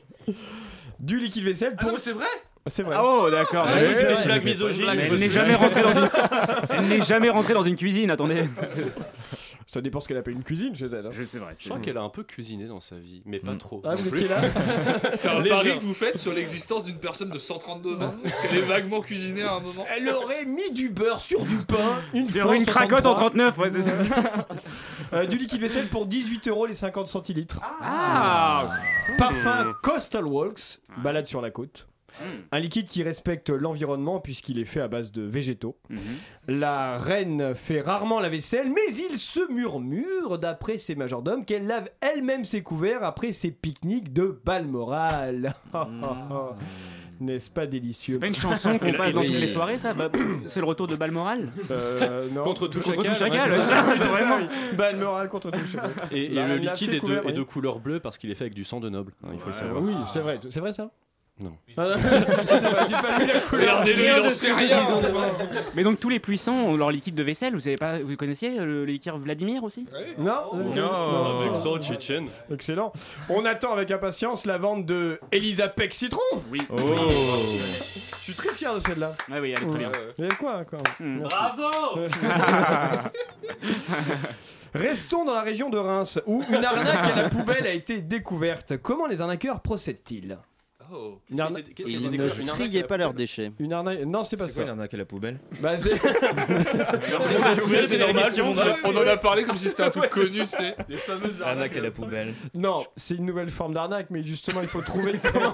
[0.99, 1.87] Du liquide vaisselle Ah pour...
[1.87, 2.27] non mais c'est vrai
[2.69, 2.95] C'est vrai.
[2.97, 3.65] Ah oh, d'accord.
[3.67, 4.85] Ah oui, c'était blague misogyne.
[4.89, 6.09] elle n'est jamais rentrée dans une.
[6.69, 8.11] Elle n'est jamais rentrée dans une cuisine.
[8.11, 8.43] Attendez.
[9.71, 11.05] Ça dépend ce qu'elle appelle une cuisine chez elle.
[11.05, 11.11] hein.
[11.11, 11.53] Je sais vrai.
[11.55, 13.83] Je crois qu'elle a un peu cuisiné dans sa vie, mais pas trop.
[13.85, 14.41] Ah, vous étiez là
[15.13, 18.61] C'est un pari que vous faites sur l'existence d'une personne de 132 ans qu'elle est
[18.63, 19.85] vaguement cuisinée à un moment.
[19.95, 23.29] Elle aurait mis du beurre sur du pain une Sur une en cracotte en 63.
[23.53, 24.47] 39, ouais, c'est ça.
[25.13, 27.59] Euh, du liquide vaisselle pour 18 euros les 50 centilitres.
[27.83, 28.57] Ah
[29.19, 31.87] Parfum Coastal Walks, balade sur la côte.
[32.19, 32.41] Hmm.
[32.51, 35.77] Un liquide qui respecte l'environnement puisqu'il est fait à base de végétaux.
[35.89, 35.99] Mhm.
[36.49, 41.89] La reine fait rarement la vaisselle, mais il se murmure, d'après ses majordomes, qu'elle lave
[42.01, 45.53] elle-même ses couverts après ses pique-niques de Balmoral.
[47.21, 48.13] N'est-ce pas délicieux?
[48.15, 49.93] C'est pas une chanson qu'on passe dans toutes les soirées, ça?
[49.93, 50.09] Bah,
[50.47, 52.43] C'est le retour de Balmoral Euh, non.
[52.43, 53.11] Contre tout Contre chacal.
[53.13, 53.83] tout chacal, ouais, ouais, c'est c'est ça.
[53.83, 54.39] ça, C'est vraiment.
[54.39, 54.77] ça, oui.
[54.77, 55.91] Balmoral contre tout chacal.
[56.13, 58.53] Et, et La le liquide est de, est couleur bleue parce qu'il est fait avec
[58.53, 59.11] du sang de noble.
[59.25, 59.83] hein, il faut le savoir.
[59.83, 60.91] oui, c'est vrai, c'est vrai ça
[61.39, 61.53] Non.
[61.77, 63.79] Non, c'est vrai, J'ai pas vu la couleur.
[63.79, 64.83] Regardez-le, il en sait rien.
[65.75, 67.53] Mais donc tous les puissants ont leur liquide de vaisselle.
[67.53, 69.85] Vous savez pas Vous connaissiez euh, le liquide Vladimir aussi?
[70.17, 72.27] Non, Avec tchétchène.
[72.51, 72.91] Excellent.
[73.29, 76.19] On attend avec impatience la vente de Elisabeth Citron.
[76.51, 76.59] Oui.
[78.19, 79.15] Je suis très fier de celle-là.
[79.31, 79.91] Ah oui, elle est très bien.
[80.17, 80.79] Il y a quoi, quoi?
[80.99, 81.21] Hmm.
[81.21, 81.99] Bravo
[84.73, 88.77] Restons dans la région de Reims où une arnaque à la poubelle a été découverte.
[88.77, 90.37] Comment les arnaqueurs procèdent-ils?
[90.91, 91.19] Oh.
[91.29, 93.51] Une arna- Qu'est-ce Ils ne une arnaque triaient à- pas leurs déchets.
[93.59, 94.67] Une arnaque Non, c'est pas C'est quoi ça.
[94.67, 95.39] l'arnaque à la poubelle?
[95.61, 95.89] Bah, c'est-
[97.11, 97.59] normal,
[98.59, 101.75] a- On en a parlé comme si c'était un truc connu, c'est les fameuses Arnaque
[101.77, 102.33] à la poubelle.
[102.53, 105.53] non, c'est une nouvelle forme d'arnaque, mais justement, il faut trouver comment.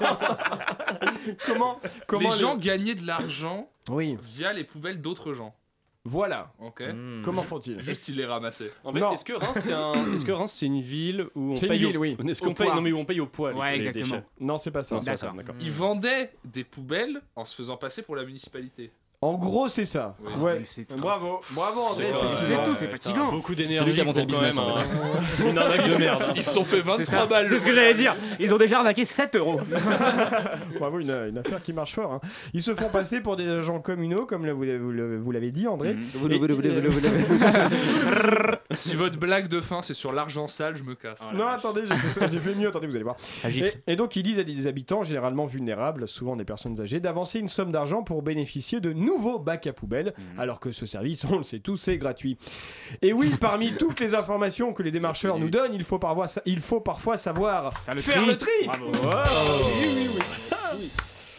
[1.45, 5.55] comment, comment Les gens gagnaient de l'argent Oui, via les poubelles d'autres gens.
[6.05, 6.53] Voilà.
[6.59, 6.81] Ok.
[6.81, 7.21] Hmm.
[7.23, 8.71] Comment font-ils Juste ils les ramassaient.
[8.83, 9.11] En fait, Non.
[9.11, 9.93] est-ce que Reims c'est un...
[10.13, 12.01] est-ce que Reims c'est une ville où on C'est une paye ville, au...
[12.01, 12.15] oui.
[12.27, 12.75] Est-ce Au qu'on paye poids.
[12.75, 14.05] non mais où on paye au poids les- Ouais, les exactement.
[14.05, 14.95] déchets Non, c'est pas ça.
[14.95, 15.37] Non, c'est pas ça, D'accord.
[15.41, 15.55] d'accord.
[15.59, 18.91] Ils vendaient des poubelles en se faisant passer pour la municipalité.
[19.25, 20.15] En gros, c'est ça.
[20.37, 20.43] Oui.
[20.43, 20.61] Ouais.
[20.97, 22.05] Bravo, bravo André.
[22.35, 23.31] C'est tout, c'est fatigant.
[23.31, 26.23] Beaucoup C'est lui d'énergie qui a monté le business, même un- une arnaque de merde.
[26.29, 26.33] hein.
[26.35, 27.25] Ils se sont fait C'est 23 ça.
[27.25, 27.49] balles.
[27.49, 28.15] C'est ce que j'allais dire.
[28.39, 29.59] Ils ont déjà arnaqué 7 euros.
[30.79, 32.13] Bravo, une, une affaire qui marche fort.
[32.13, 32.21] hein.
[32.53, 35.51] Ils se font passer pour des agents communaux, comme vous l'avez- vous l'avez vous l'avez
[35.51, 35.95] dit, André.
[36.23, 36.91] Et- le-
[38.75, 41.21] Si votre blague de fin c'est sur l'argent sale, je me casse.
[41.33, 43.15] Non, attendez, j'ai fait, mieux, attendez, vous allez voir.
[43.47, 43.73] Gifle.
[43.87, 47.39] Et, et donc, ils disent à des habitants, généralement vulnérables, souvent des personnes âgées, d'avancer
[47.39, 51.37] une somme d'argent pour bénéficier de nouveaux bacs à poubelle, alors que ce service, on
[51.37, 52.37] le sait tous, c'est gratuit.
[53.01, 56.41] Et oui, parmi toutes les informations que les démarcheurs nous donnent, il faut parfois, sa-
[56.45, 58.27] il faut parfois savoir Faire le faire tri.
[58.27, 58.51] le tri.
[58.65, 58.85] Bravo.
[58.91, 60.09] Oui, oui,
[60.77, 60.89] oui.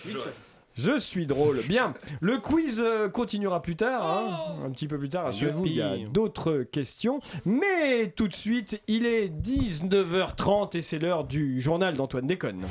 [0.08, 0.42] Je reste.
[0.74, 1.60] Je suis drôle.
[1.66, 4.56] Bien, le quiz euh, continuera plus tard, hein.
[4.66, 7.20] un petit peu plus tard, rassurez-vous, il y a d'autres questions.
[7.46, 12.66] Mais tout de suite, il est 19h30 et c'est l'heure du journal d'Antoine Déconne.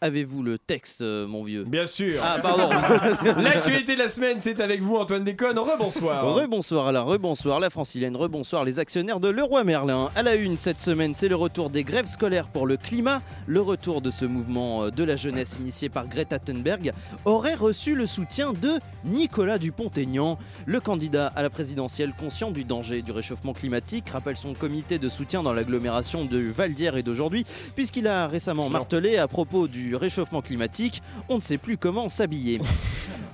[0.00, 1.64] Avez-vous le texte, euh, mon vieux?
[1.64, 2.20] Bien sûr.
[2.22, 2.70] Ah, pardon.
[3.42, 5.58] L'actualité de la semaine, c'est avec vous, Antoine Déconne.
[5.58, 6.34] Rebonsoir.
[6.34, 10.10] Rebonsoir à la rebonsoir la francilienne, rebonsoir les actionnaires de Leroy Merlin.
[10.14, 13.22] À la une cette semaine, c'est le retour des grèves scolaires pour le climat.
[13.48, 16.92] Le retour de ce mouvement euh, de la jeunesse initié par Greta Thunberg
[17.24, 23.02] aurait reçu le soutien de Nicolas Dupont-Aignan, le candidat à la présidentielle conscient du danger
[23.02, 28.06] du réchauffement climatique, rappelle son comité de soutien dans l'agglomération de Valdière et d'aujourd'hui, puisqu'il
[28.06, 32.60] a récemment martelé à propos du réchauffement climatique, on ne sait plus comment s'habiller.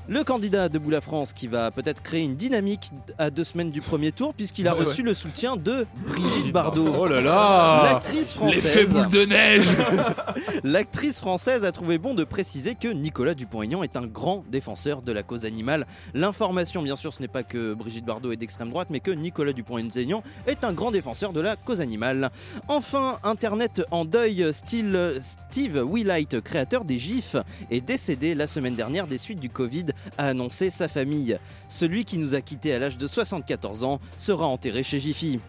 [0.07, 3.81] Le candidat de Boula France qui va peut-être créer une dynamique à deux semaines du
[3.81, 5.09] premier tour puisqu'il a Ouais, reçu ouais.
[5.09, 6.95] le soutien de Brigitte Bardot.
[6.95, 8.63] Oh là là L'actrice française.
[8.65, 9.67] L'effet boule de neige
[10.63, 15.11] L'actrice française a trouvé bon de préciser que Nicolas Dupont-Aignan est un grand défenseur de
[15.11, 15.87] la cause animale.
[16.13, 19.55] L'information, bien sûr, ce n'est pas que Brigitte Bardot est d'extrême droite, mais que Nicolas
[19.55, 22.31] Dupont-Aignan est un grand défenseur de la cause animale.
[22.69, 27.37] Enfin, Internet en deuil, style Steve Wheelight, créateur des GIFs,
[27.71, 29.87] est décédé la semaine dernière des suites du Covid,
[30.19, 31.37] a annoncé sa famille.
[31.69, 35.41] Celui qui nous a quittés à l'âge de 74 ans sera enterré chez Jiffy.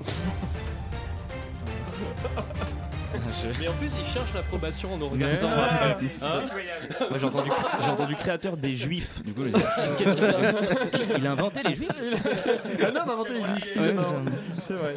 [3.60, 6.10] Mais en plus, il cherche l'approbation en nous regardant ouais.
[6.21, 6.43] Hein
[7.10, 9.21] Moi, j'ai entendu, j'ai entendu créateur des juifs.
[9.23, 9.63] Du coup, je me dis,
[9.97, 11.89] qu'est-ce qu'il a Il a inventé les juifs?
[12.81, 13.77] Un homme a inventé les juifs.
[13.77, 14.03] Ouais, Non,
[14.60, 14.95] C'est vrai.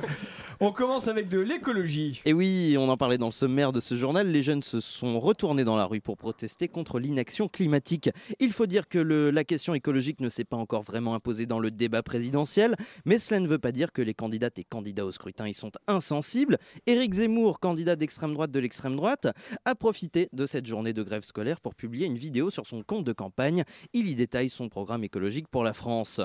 [0.60, 2.20] On commence avec de l'écologie.
[2.24, 5.20] Et oui, on en parlait dans le sommaire de ce journal, les jeunes se sont
[5.20, 8.10] retournés dans la rue pour protester contre l'inaction climatique.
[8.40, 11.70] Il faut dire que la question écologique ne s'est pas encore vraiment imposée dans le
[11.70, 15.46] débat présidentiel, mais cela ne veut pas dire que les candidates et candidats au scrutin
[15.46, 16.58] y sont insensibles.
[16.88, 19.28] Éric Zemmour, candidat d'extrême droite de l'extrême droite,
[19.64, 23.04] a profité de cette journée de grève scolaire pour publier une vidéo sur son compte
[23.04, 23.62] de campagne.
[23.92, 26.20] Il y détaille son programme écologique pour la France.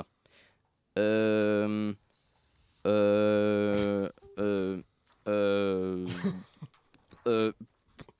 [0.98, 1.92] Euh...
[2.86, 4.08] Euh...
[4.38, 4.82] Euh...
[5.26, 6.06] Euh...
[7.26, 7.52] euh,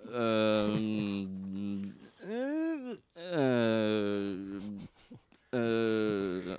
[0.08, 1.26] euh,
[3.16, 4.60] euh,
[5.54, 6.58] euh,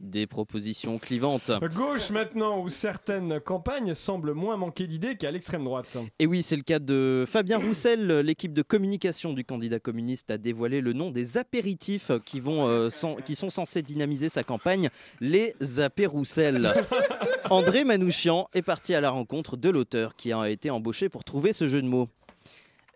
[0.00, 1.50] des propositions clivantes.
[1.74, 5.96] Gauche maintenant, où certaines campagnes semblent moins manquer d'idées qu'à l'extrême droite.
[6.18, 8.06] Et oui, c'est le cas de Fabien Roussel.
[8.20, 12.90] L'équipe de communication du candidat communiste a dévoilé le nom des apéritifs qui, vont, euh,
[12.90, 16.74] sans- qui sont censés dynamiser sa campagne, les apéroussels.
[17.50, 21.52] André Manouchian est parti à la rencontre de l'auteur qui a été embauché pour trouver
[21.52, 22.08] ce jeu de mots.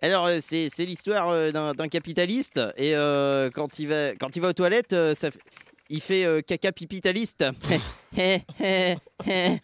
[0.01, 4.49] Alors, euh, c'est l'histoire euh, d'un capitaliste et euh, quand, il va, quand il va
[4.49, 5.41] aux toilettes, ça fait-
[5.89, 7.45] il fait euh, caca pipitaliste.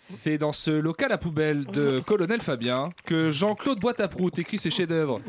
[0.09, 5.21] C'est dans ce local à poubelle de Colonel Fabien que Jean-Claude Boîte-à-Prout écrit ses chefs-d'œuvre.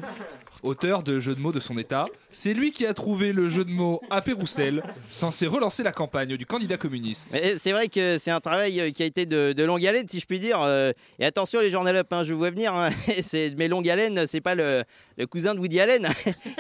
[0.65, 3.63] Auteur de jeux de mots de son état, c'est lui qui a trouvé le jeu
[3.63, 7.29] de mots à Péroussel, censé relancer la campagne du candidat communiste.
[7.33, 10.09] Mais C'est vrai que c'est un travail euh, qui a été de, de longue haleine,
[10.09, 10.59] si je puis dire.
[10.63, 12.73] euh, Et attention, les journalopes, hein, je vous vois venir.
[12.73, 12.89] hein,
[13.57, 14.83] Mais longue haleine, c'est pas le,
[15.29, 16.09] cousin de Woody Allen.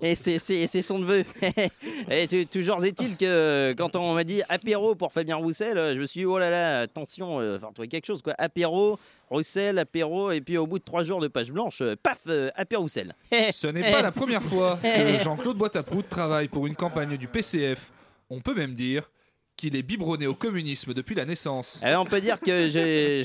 [0.01, 1.23] Et c'est- son neveu.
[2.51, 6.21] Toujours est-il que euh, quand on m'a dit apéro pour Fabien Roussel, je me suis
[6.21, 8.21] dit, oh là là, attention, faut trouver quelque chose.
[8.23, 8.33] quoi.
[8.37, 8.97] Apéro,
[9.29, 12.49] Roussel, apéro, et puis au bout de trois jours de page blanche, euh, paf, euh,
[12.55, 13.15] apéro Roussel.
[13.51, 17.91] Ce n'est pas la première fois que Jean-Claude Boîte-à-Prout travaille pour une campagne du PCF.
[18.29, 19.09] On peut même dire
[19.55, 21.79] qu'il est biberonné au communisme depuis la naissance.
[21.81, 23.23] Alors, on peut dire que j'ai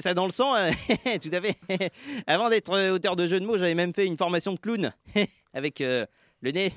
[0.00, 0.70] ça dans le sang, hein.
[1.22, 1.90] tout à fait.
[2.26, 4.92] Avant d'être euh, auteur de jeux de mots, j'avais même fait une formation de clown
[5.52, 6.06] avec euh,
[6.40, 6.72] le nez,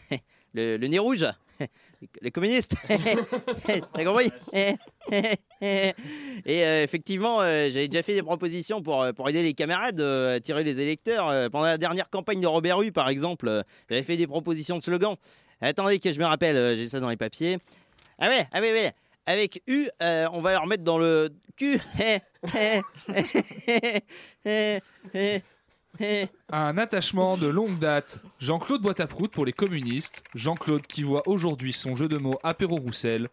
[0.54, 1.26] le, le nez rouge,
[2.22, 2.76] les communistes.
[2.88, 4.32] T'as compris?
[5.62, 5.94] Et
[6.48, 10.40] euh, effectivement, euh, j'avais déjà fait des propositions pour, euh, pour aider les camarades à
[10.40, 11.50] tirer les électeurs.
[11.52, 15.16] Pendant la dernière campagne de Robert Hue, par exemple, j'avais fait des propositions de slogans.
[15.62, 17.58] Attendez que je me rappelle, j'ai ça dans les papiers.
[18.20, 18.94] Ah ouais, ah ouais, ouais.
[19.26, 21.80] Avec U, on va leur mettre dans le cul.
[26.52, 28.20] Un attachement de longue date.
[28.40, 30.24] Jean-Claude Boîte-à-Prout pour les communistes.
[30.34, 33.28] Jean-Claude qui voit aujourd'hui son jeu de mots apéro Roussel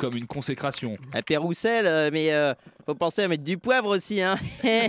[0.00, 0.94] comme une consécration.
[1.12, 2.54] Apéro Roussel, euh, mais euh,
[2.86, 4.36] faut penser à mettre du poivre aussi, hein.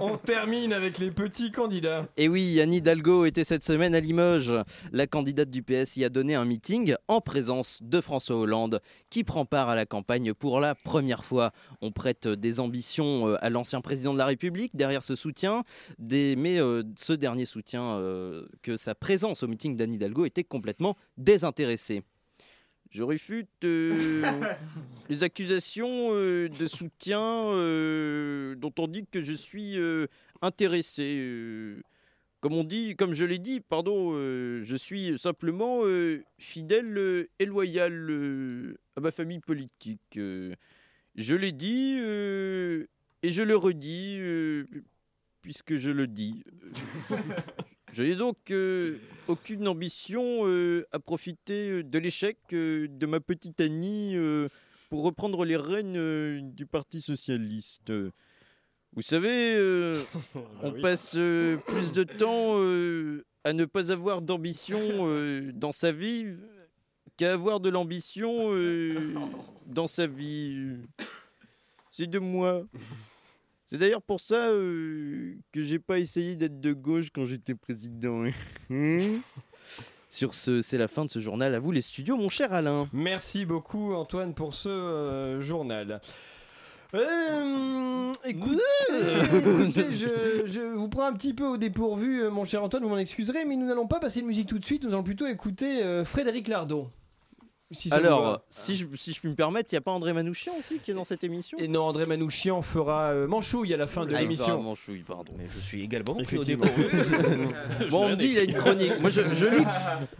[0.00, 2.06] On termine avec les petits candidats.
[2.16, 4.54] Et oui, Anne Hidalgo était cette semaine à Limoges.
[4.92, 9.24] La candidate du PS y a donné un meeting en présence de François Hollande, qui
[9.24, 11.52] prend part à la campagne pour la première fois.
[11.80, 15.64] On prête des ambitions euh, à l'ancien président de la République derrière ce soutien,
[15.98, 20.44] des- mais euh, ce dernier soutien euh, que sa présence au meeting d'Anne Hidalgo était
[20.44, 22.02] complètement désintéressée.
[22.90, 24.32] Je réfute euh,
[25.08, 30.06] les accusations euh, de soutien euh, dont on dit que je suis euh,
[30.42, 31.16] intéressé.
[31.18, 31.82] euh.
[32.40, 37.28] comme on dit, comme je l'ai dit, pardon, euh, je suis simplement euh, fidèle euh,
[37.38, 40.16] et loyal euh, à ma famille politique.
[40.16, 40.54] euh.
[41.14, 42.86] je l'ai dit euh,
[43.22, 44.16] et je le redis.
[44.20, 44.64] euh,
[45.42, 46.42] puisque je le dis.
[47.92, 53.20] Je n'ai donc euh, aucune ambition euh, à profiter euh, de l'échec euh, de ma
[53.20, 54.16] petite Annie
[54.90, 57.92] pour reprendre les rênes du Parti socialiste.
[58.94, 59.56] Vous savez,
[60.62, 62.56] on passe plus de temps
[63.44, 64.78] à ne pas avoir d'ambition
[65.52, 66.26] dans sa vie
[67.16, 68.50] qu'à avoir de l'ambition
[69.66, 70.78] dans sa vie.
[71.90, 72.64] C'est de moi.
[73.70, 78.24] C'est d'ailleurs pour ça euh, que j'ai pas essayé d'être de gauche quand j'étais président.
[80.08, 81.54] Sur ce, c'est la fin de ce journal.
[81.54, 82.88] À vous les studios, mon cher Alain.
[82.94, 86.00] Merci beaucoup Antoine pour ce euh, journal.
[86.94, 88.58] Euh, écoute-
[88.88, 92.88] écoutez, je, je vous prends un petit peu au dépourvu, euh, mon cher Antoine, vous
[92.88, 95.26] m'en excuserez, mais nous n'allons pas passer de musique tout de suite, nous allons plutôt
[95.26, 96.88] écouter euh, Frédéric Lardon.
[97.70, 99.90] Si ça vous Alors, si je, si je puis me permettre, il n'y a pas
[99.90, 103.74] André Manouchian aussi qui est dans cette émission Et non, André Manouchian fera euh, Manchouille
[103.74, 104.62] à la fin de Ah, l'émission.
[104.62, 105.32] Manchouille, pardon.
[105.36, 106.64] Mais je suis également pris au Effectivement.
[106.64, 107.48] dépourvu.
[107.90, 108.98] bon, on me dit il a une chronique.
[109.00, 109.64] Moi, je, je lis,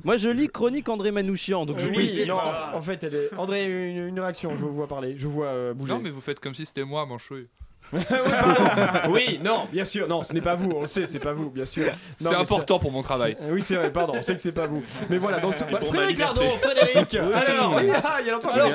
[0.04, 1.64] moi, je lis chronique André Manouchian.
[1.64, 4.74] Donc je Oui, non, en, en fait, elle est- André, une, une réaction, je vous
[4.74, 5.92] vois parler, je vous vois euh, bouger.
[5.94, 7.46] Non, mais vous faites comme si c'était moi, Manchouille.
[9.10, 11.50] oui, non, bien sûr, non, ce n'est pas vous, on le sait, c'est pas vous,
[11.50, 11.84] bien sûr.
[11.86, 11.92] Non,
[12.30, 13.36] C'est important ça- pour mon travail.
[13.50, 14.82] Oui, c'est vrai, pardon, on sait que c'est pas vous.
[15.08, 16.18] Mais voilà, donc bah, Frédéric.
[16.18, 17.08] Lardon, Frédéric.
[17.12, 17.32] Oui.
[17.34, 18.70] Alors, oui, ah, il y a Alors,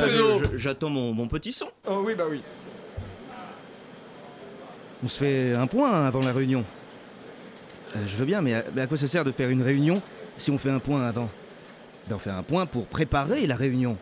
[0.52, 1.68] je- J'attends mon, mon petit son.
[1.88, 2.42] Oh oui, bah oui.
[5.04, 6.64] On se fait un point avant la réunion.
[7.96, 10.02] Euh, je veux bien, mais à, mais à quoi ça sert de faire une réunion
[10.38, 11.30] si on fait un point avant?
[12.08, 13.98] Ben, On fait un point pour préparer la réunion.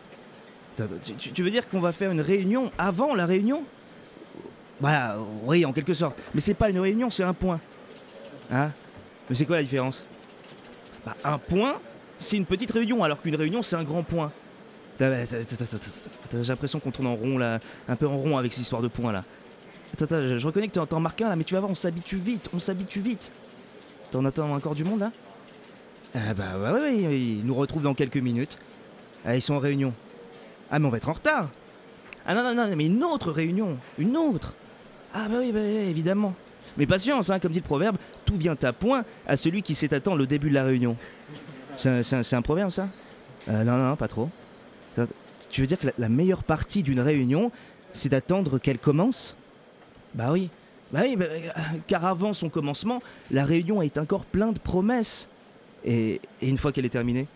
[0.78, 3.64] Attends, Tu, tu- tu veux dire qu'on va faire une réunion avant la réunion?
[4.80, 6.18] Voilà, oui, en quelque sorte.
[6.34, 7.60] Mais c'est pas une réunion, c'est un point.
[8.50, 8.70] Hein?
[9.28, 10.04] Mais c'est quoi la différence?
[11.06, 11.74] Bah, Un point,
[12.18, 14.32] c'est une petite réunion, alors qu'une réunion, c'est un grand point.
[15.00, 17.58] J'ai l'impression qu'on tourne en rond là,
[17.88, 19.24] un peu en rond avec cette histoire de points là.
[19.94, 22.16] Attends, attends, je, reconnais que t'en marques un là, mais tu vas voir, on s'habitue
[22.16, 23.32] vite, on s'habitue vite.
[24.10, 25.12] T'en attends encore du monde là?
[26.14, 28.58] Ah bah ouais, ouais, ouais, ils nous retrouvent dans quelques minutes.
[29.24, 29.92] Ah, ils sont en réunion.
[30.70, 31.48] Ah mais on va être en retard.
[32.26, 34.54] Ah non, non, non, mais une autre réunion, une autre.
[35.14, 36.34] Ah bah oui, bah, oui, évidemment.
[36.76, 39.92] Mais patience, hein, comme dit le proverbe, tout vient à point à celui qui sait
[39.92, 40.96] attendre le début de la réunion.
[41.76, 42.88] C'est un, proverbe ça?
[43.48, 44.30] Euh, Non, non, pas trop.
[45.50, 47.50] Tu veux dire que la, la meilleure partie d'une réunion,
[47.92, 49.36] c'est d'attendre qu'elle commence?
[50.14, 50.48] Bah oui.
[50.92, 51.48] Bah oui, bah, euh,
[51.86, 55.28] car avant son commencement, la réunion est encore pleine de promesses.
[55.84, 57.26] Et, et une fois qu'elle est terminée,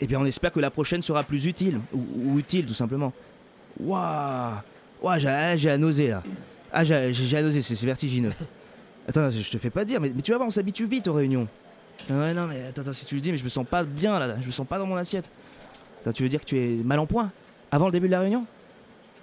[0.00, 3.12] eh bien on espère que la prochaine sera plus utile, ou, ou utile tout simplement.
[3.80, 4.52] Waouh
[5.00, 6.22] Waouh, j'ai j'ai à nauser là.
[6.72, 8.32] Ah, j'ai nauser, c'est vertigineux.
[9.08, 11.12] Attends, je te fais pas dire, mais, mais tu vas voir, on s'habitue vite aux
[11.12, 11.48] réunions.
[12.08, 13.82] Ah Ouais, non, mais attends, attends, si tu le dis, mais je me sens pas
[13.84, 15.28] bien là, je me sens pas dans mon assiette.
[16.00, 17.30] Attends, tu veux dire que tu es mal en point
[17.70, 18.46] Avant le début de la réunion?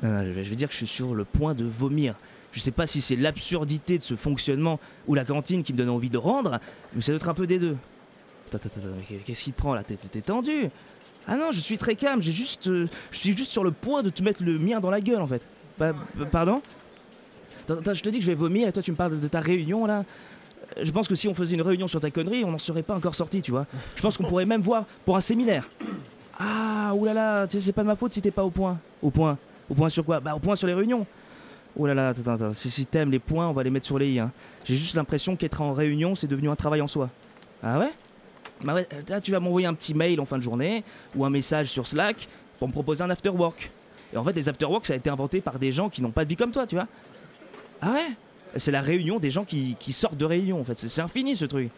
[0.04, 2.16] Non, non, je vais vais dire que je suis sur le point de vomir.
[2.52, 5.89] Je sais pas si c'est l'absurdité de ce fonctionnement ou la cantine qui me donne
[5.89, 6.60] envie de rendre,
[6.93, 7.78] mais ça doit être un peu des deux.
[8.47, 9.84] Attends, attends, attends, mais qu'est-ce qui te prend là?
[9.84, 10.70] T'es- tendu
[11.28, 14.04] Ah non, je suis très calme, j'ai juste, euh, je suis juste sur le point
[14.04, 15.41] de te mettre le mien dans la gueule en fait.
[15.78, 16.62] Pa- pa- pardon?
[17.70, 19.39] Attends, je te dis que je vais vomir et toi tu me parles de ta
[19.39, 20.03] réunion là
[20.82, 22.95] je pense que si on faisait une réunion sur ta connerie, on n'en serait pas
[22.95, 23.65] encore sorti, tu vois.
[23.95, 25.67] Je pense qu'on pourrait même voir pour un séminaire.
[26.39, 28.78] Ah, oulala, tu sais, c'est pas de ma faute si t'es pas au point.
[29.01, 29.38] Au point
[29.70, 30.20] Au point sur quoi?
[30.20, 31.05] Bah, au point sur les réunions.
[31.78, 34.20] Là, attends, attends, si, t'aimes les points, on va les mettre sur les i.
[34.20, 34.32] hein.
[34.65, 37.09] J'ai juste l'impression qu'être en réunion, c'est devenu un travail en soi.
[37.63, 37.91] Ah ouais?
[38.63, 40.84] Bah ouais, euh, tu vas m'envoyer un petit mail en fin de journée
[41.15, 43.72] ou un message sur Slack pour me proposer un after work.
[44.13, 46.11] Et en fait, les after work, ça a été inventé par des gens qui n'ont
[46.11, 46.88] pas de vie comme toi, tu vois.
[47.82, 48.11] Ah ouais
[48.57, 50.77] C'est la réunion des gens qui, sortent de réunion, en fait.
[50.77, 51.69] C'est infini, ce truc.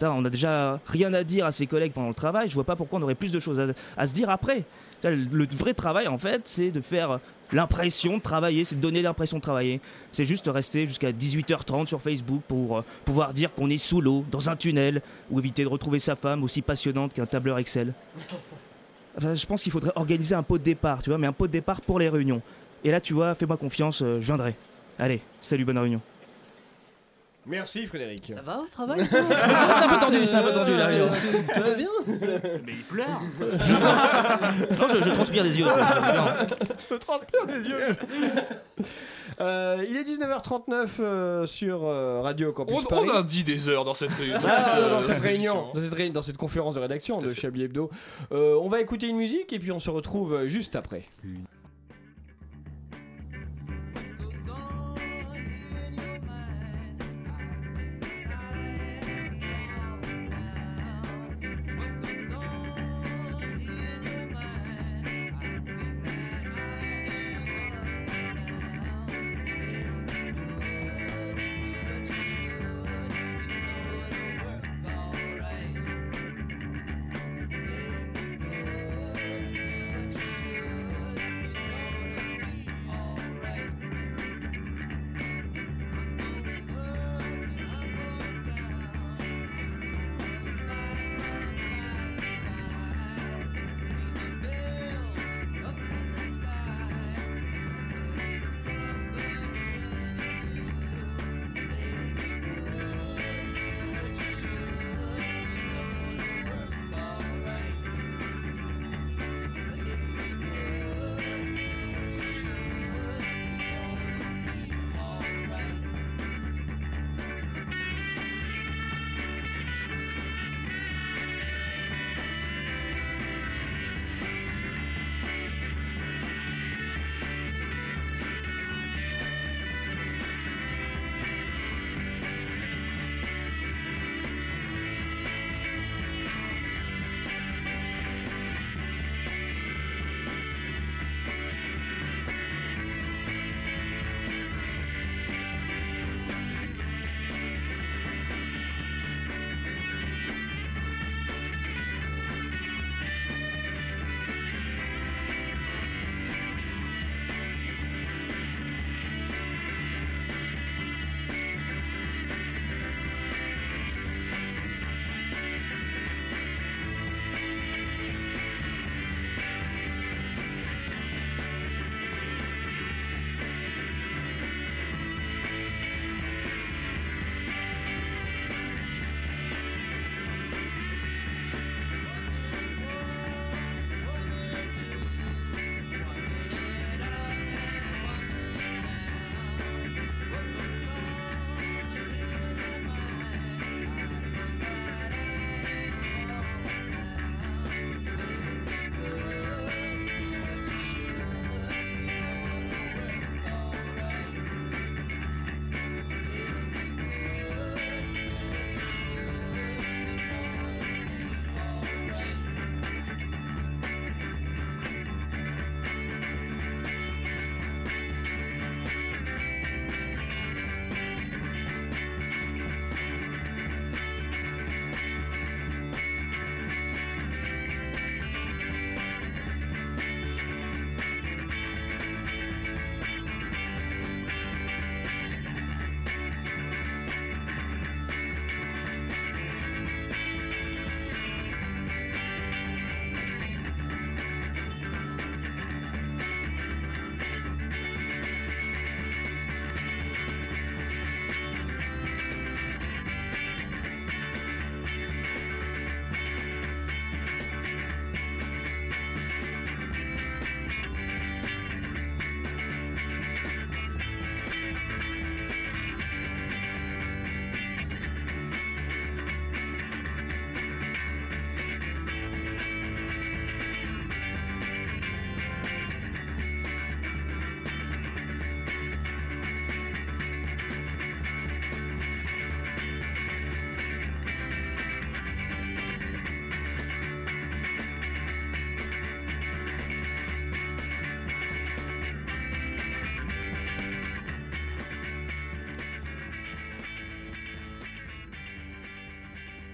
[0.00, 2.48] On a déjà rien à dire à ses collègues pendant le travail.
[2.48, 4.64] Je vois pas pourquoi on aurait plus de choses à, se dire après.
[5.04, 7.20] Le, vrai travail, en fait, c'est de faire
[7.52, 9.80] l'impression de travailler, c'est de donner l'impression de travailler.
[10.10, 14.24] C'est juste rester jusqu'à 18h30 sur Facebook pour euh, pouvoir dire qu'on est sous l'eau,
[14.30, 17.92] dans un tunnel, ou éviter de retrouver sa femme aussi passionnante qu'un tableur Excel.
[19.20, 21.52] Je pense qu'il faudrait organiser un pot de départ, tu vois, mais un pot de
[21.52, 22.40] départ pour les réunions.
[22.84, 24.56] Et là, tu vois, fais-moi confiance, euh, je viendrai.
[24.98, 26.00] Allez, salut, bonne réunion.
[27.44, 28.32] Merci Frédéric.
[28.36, 31.08] Ça va au travail C'est un peu tendu, c'est un peu tendu, la réunion.
[31.08, 31.88] Tout va bien
[32.64, 33.20] Mais il pleure
[34.78, 35.68] Non, je, je transpire des yeux.
[35.68, 36.46] ça.
[36.88, 37.96] Je transpire des yeux.
[39.40, 43.08] Euh, il est 19h39 euh, sur euh, Radio Campus On, Paris.
[43.12, 44.38] on a dit des heures dans cette réunion.
[44.38, 46.80] dans Ah, cette, euh, dans, cette cette réunion, dans, cette réunion, dans cette conférence de
[46.80, 47.90] rédaction de Chablis Hebdo.
[48.30, 51.06] Euh, on va écouter une musique et puis on se retrouve juste après.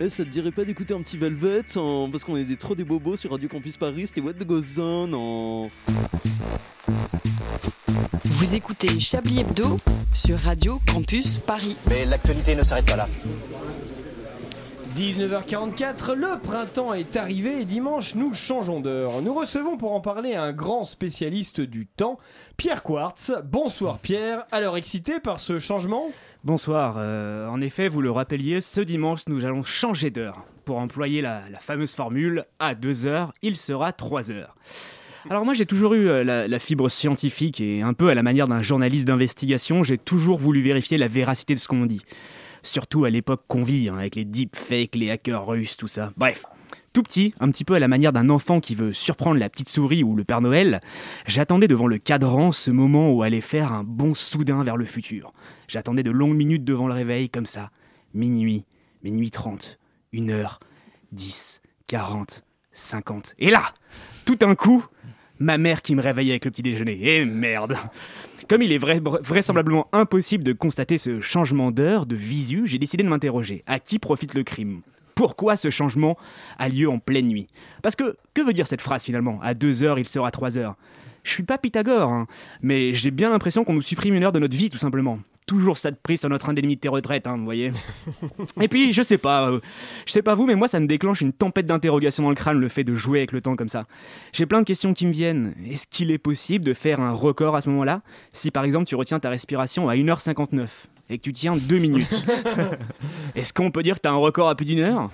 [0.01, 2.75] Eh, ça te dirait pas d'écouter un petit Velvet en- parce qu'on est des trop
[2.75, 5.69] des bobos sur Radio Campus Paris, c'était What the Goes On en...
[8.25, 9.79] Vous écoutez Chablis Hebdo
[10.13, 11.77] sur Radio Campus Paris.
[11.89, 13.09] Mais l'actualité ne s'arrête pas là.
[14.99, 19.23] 19h44, le printemps est arrivé et dimanche nous changeons d'heure.
[19.23, 22.19] Nous recevons pour en parler un grand spécialiste du temps,
[22.57, 23.31] Pierre Quartz.
[23.45, 26.11] Bonsoir Pierre, alors excité par ce changement
[26.43, 26.97] Bonsoir.
[26.99, 30.45] euh, en effet, vous le rappeliez, ce dimanche, nous allons changer d'heure.
[30.65, 34.57] Pour employer la, fameuse formule, à 2 heures, il sera 3 heures.
[35.31, 38.49] Alors moi j'ai toujours eu euh, la fibre scientifique et un peu à la manière
[38.49, 42.03] d'un journaliste d'investigation, j'ai toujours voulu vérifier la véracité de ce qu'on dit.
[42.63, 46.13] Surtout à l'époque qu'on vit, hein, avec les deepfakes, les hackers russes, tout ça.
[46.17, 46.45] Bref,
[46.93, 49.69] tout petit, un petit peu à la manière d'un enfant qui veut surprendre la petite
[49.69, 50.81] souris ou le Père Noël,
[51.27, 55.33] j'attendais devant le cadran ce moment où allait faire un bond soudain vers le futur.
[55.69, 57.71] J'attendais de longues minutes devant le réveil, comme ça.
[58.15, 58.65] Minuit,
[59.03, 59.79] minuit 30,
[60.15, 60.61] 1 heure,
[61.13, 62.43] 10, 40,
[62.73, 63.35] 50.
[63.39, 63.63] Et là,
[64.25, 64.85] tout un coup,
[65.39, 66.99] ma mère qui me réveillait avec le petit déjeuner.
[67.01, 67.77] Et merde
[68.49, 73.03] Comme il est vrai- vraisemblablement impossible de constater ce changement d'heure, de visu, j'ai décidé
[73.05, 73.63] de m'interroger.
[73.67, 74.81] À qui profite le crime?
[75.15, 76.17] Pourquoi ce changement
[76.59, 77.49] a lieu en pleine nuit?
[77.83, 79.39] Parce que, que veut dire cette phrase finalement?
[79.43, 80.77] À 2 heures, il sera 3 heures.
[81.25, 82.27] Je suis pas Pythagore, hein,
[82.63, 85.19] mais j'ai bien l'impression qu'on nous supprime une heure de notre vie, tout simplement.
[85.49, 87.73] Toujours ça de prix sur notre indemnité retraite, hein, vous voyez.
[88.61, 89.61] Et puis, je sais pas, euh,
[90.07, 92.61] je sais pas vous, mais moi ça me déclenche une tempête d'interrogations dans le crâne
[92.61, 93.87] le fait de jouer avec le temps comme ça.
[94.33, 95.55] J'ai plein de questions qui me viennent.
[95.67, 98.03] Est-ce qu'il est possible de faire un record à ce moment-là?
[98.33, 100.69] Si par exemple tu retiens ta respiration à 1h59
[101.11, 102.25] et que tu tiens 2 minutes
[103.35, 105.11] Est-ce qu'on peut dire que t'as un record à plus d'une heure?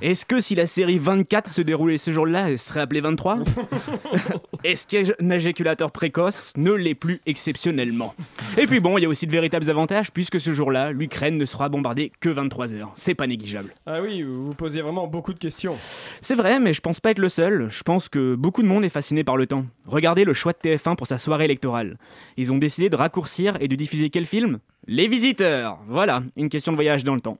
[0.00, 3.40] Est-ce que si la série 24 se déroulait ce jour-là, elle serait appelée 23
[4.64, 8.14] Est-ce qu'un éjaculateur précoce ne l'est plus exceptionnellement
[8.58, 11.44] Et puis bon, il y a aussi de véritables avantages puisque ce jour-là, l'Ukraine ne
[11.44, 12.92] sera bombardée que 23 heures.
[12.94, 13.74] C'est pas négligeable.
[13.86, 15.76] Ah oui, vous posez vraiment beaucoup de questions.
[16.20, 17.68] C'est vrai, mais je pense pas être le seul.
[17.70, 19.64] Je pense que beaucoup de monde est fasciné par le temps.
[19.86, 21.98] Regardez le choix de TF1 pour sa soirée électorale.
[22.36, 24.58] Ils ont décidé de raccourcir et de diffuser quel film?
[24.86, 27.38] Les Visiteurs Voilà, une question de voyage dans le temps.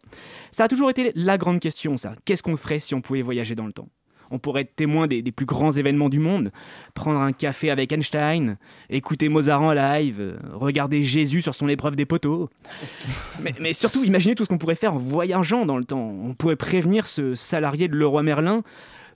[0.51, 2.14] Ça a toujours été la grande question, ça.
[2.25, 3.89] Qu'est-ce qu'on ferait si on pouvait voyager dans le temps?
[4.31, 6.51] On pourrait être témoin des, des plus grands événements du monde,
[6.95, 8.57] prendre un café avec Einstein,
[8.91, 12.49] écouter Mozart en live, euh, regarder Jésus sur son épreuve des poteaux.
[13.43, 16.16] Mais, mais surtout, imaginez tout ce qu'on pourrait faire en voyageant dans le temps.
[16.22, 18.62] On pourrait prévenir ce salarié de Leroy Merlin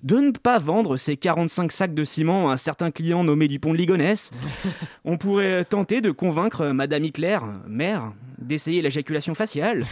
[0.02, 3.72] de ne pas vendre ses 45 sacs de ciment à un certain client nommé Dupont
[3.72, 4.30] de Ligonnès.
[5.04, 9.86] On pourrait tenter de convaincre Madame Hitler, mère, d'essayer l'éjaculation faciale.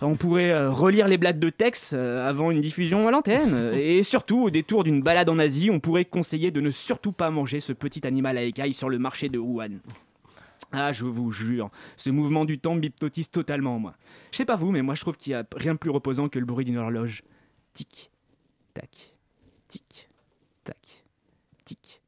[0.00, 3.72] On pourrait euh, relire les blagues de texte euh, avant une diffusion à l'antenne.
[3.74, 7.30] Et surtout, au détour d'une balade en Asie, on pourrait conseiller de ne surtout pas
[7.30, 9.78] manger ce petit animal à écailles sur le marché de Wuhan.
[10.72, 13.94] Ah, je vous jure, ce mouvement du temps m'hypnotise totalement, moi.
[14.30, 16.30] Je sais pas vous, mais moi je trouve qu'il y a rien de plus reposant
[16.30, 17.22] que le bruit d'une horloge.
[17.74, 18.10] Tic,
[18.72, 19.11] tac,
[19.72, 20.08] tic,
[20.64, 20.76] tac,
[21.64, 22.02] tic,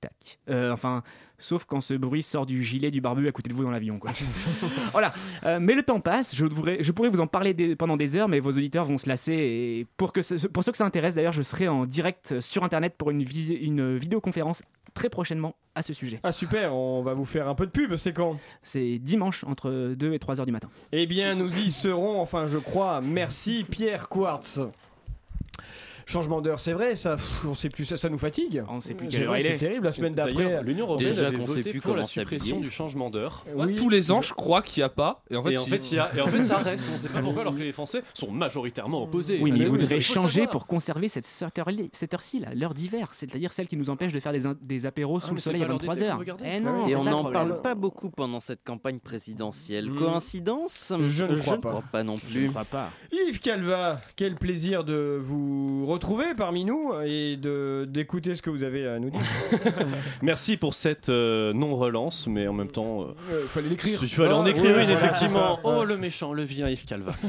[0.00, 0.38] tac.
[0.50, 1.02] Euh, enfin,
[1.38, 3.98] sauf quand ce bruit sort du gilet du barbu à côté de vous dans l'avion,
[3.98, 4.10] quoi.
[4.92, 5.12] voilà.
[5.44, 8.14] Euh, mais le temps passe, je, voudrais- je pourrais vous en parler des- pendant des
[8.16, 9.32] heures, mais vos auditeurs vont se lasser.
[9.32, 12.62] Et pour, que ce- pour ceux que ça intéresse, d'ailleurs, je serai en direct sur
[12.64, 13.22] Internet pour une,
[13.60, 14.62] une vidéoconférence
[14.94, 16.18] très prochainement à ce sujet.
[16.24, 18.38] Ah super, on va vous faire un peu de pub, c'est quand?
[18.62, 20.68] C'est dimanche entre 2 et 3 heures du matin.
[20.92, 23.00] Eh bien, nous y serons, enfin, je crois.
[23.00, 24.60] Merci, Pierre Quartz.
[26.08, 28.64] Changement d'heure, c'est vrai, ça, pff, on sait plus, ça, ça nous fatigue.
[28.70, 29.56] On sait plus C'est quelle heure vrai, il c'est est.
[29.58, 29.84] terrible.
[29.84, 32.06] La semaine D'ailleurs, d'après, l'Union européenne Déjà avait qu'on sait voté plus pour la comment
[32.06, 32.68] suppression s'habiller.
[32.68, 33.44] du changement d'heure.
[33.54, 33.74] Oui.
[33.74, 35.22] Tous les ans, je crois qu'il n'y a pas.
[35.30, 36.84] Et en fait, et, en si- fait, il y a- et en fait, ça reste.
[36.88, 39.38] On ne sait pas pourquoi, alors que les Français sont majoritairement opposés.
[39.42, 40.50] Oui, mais Ah, ils voudraient il faut le changer savoir.
[40.50, 44.14] pour conserver cette, cette heure- cette heure-ci, là, l'heure d'hiver, c'est-à-dire celle qui nous empêche
[44.14, 45.78] de faire des, in- des apéros sous Ah, le mais c'est soleil à pas l'heure
[45.78, 46.06] d'été 23h.
[46.08, 47.48] que vous regardez Eh non, Et c'est on ça le n'en problème.
[47.48, 49.90] parle pas beaucoup pendant cette campagne présidentielle.
[49.90, 49.96] Hmm.
[49.98, 51.68] Coïncidence Je ne crois pas.
[51.68, 52.48] crois pas non Je ne plus.
[52.50, 52.90] crois pas.
[53.12, 58.64] Yves Calva, quel plaisir de vous retrouver parmi nous et de d'écouter ce que vous
[58.64, 59.20] avez à nous dire.
[60.22, 63.02] Merci pour cette euh, non-relance, mais en même temps.
[63.02, 63.98] euh, Il fallait l'écrire.
[64.02, 65.58] Il fallait en écrire ouais, une, voilà, effectivement.
[65.64, 67.14] Oh, le méchant, le vilain Yves Calva.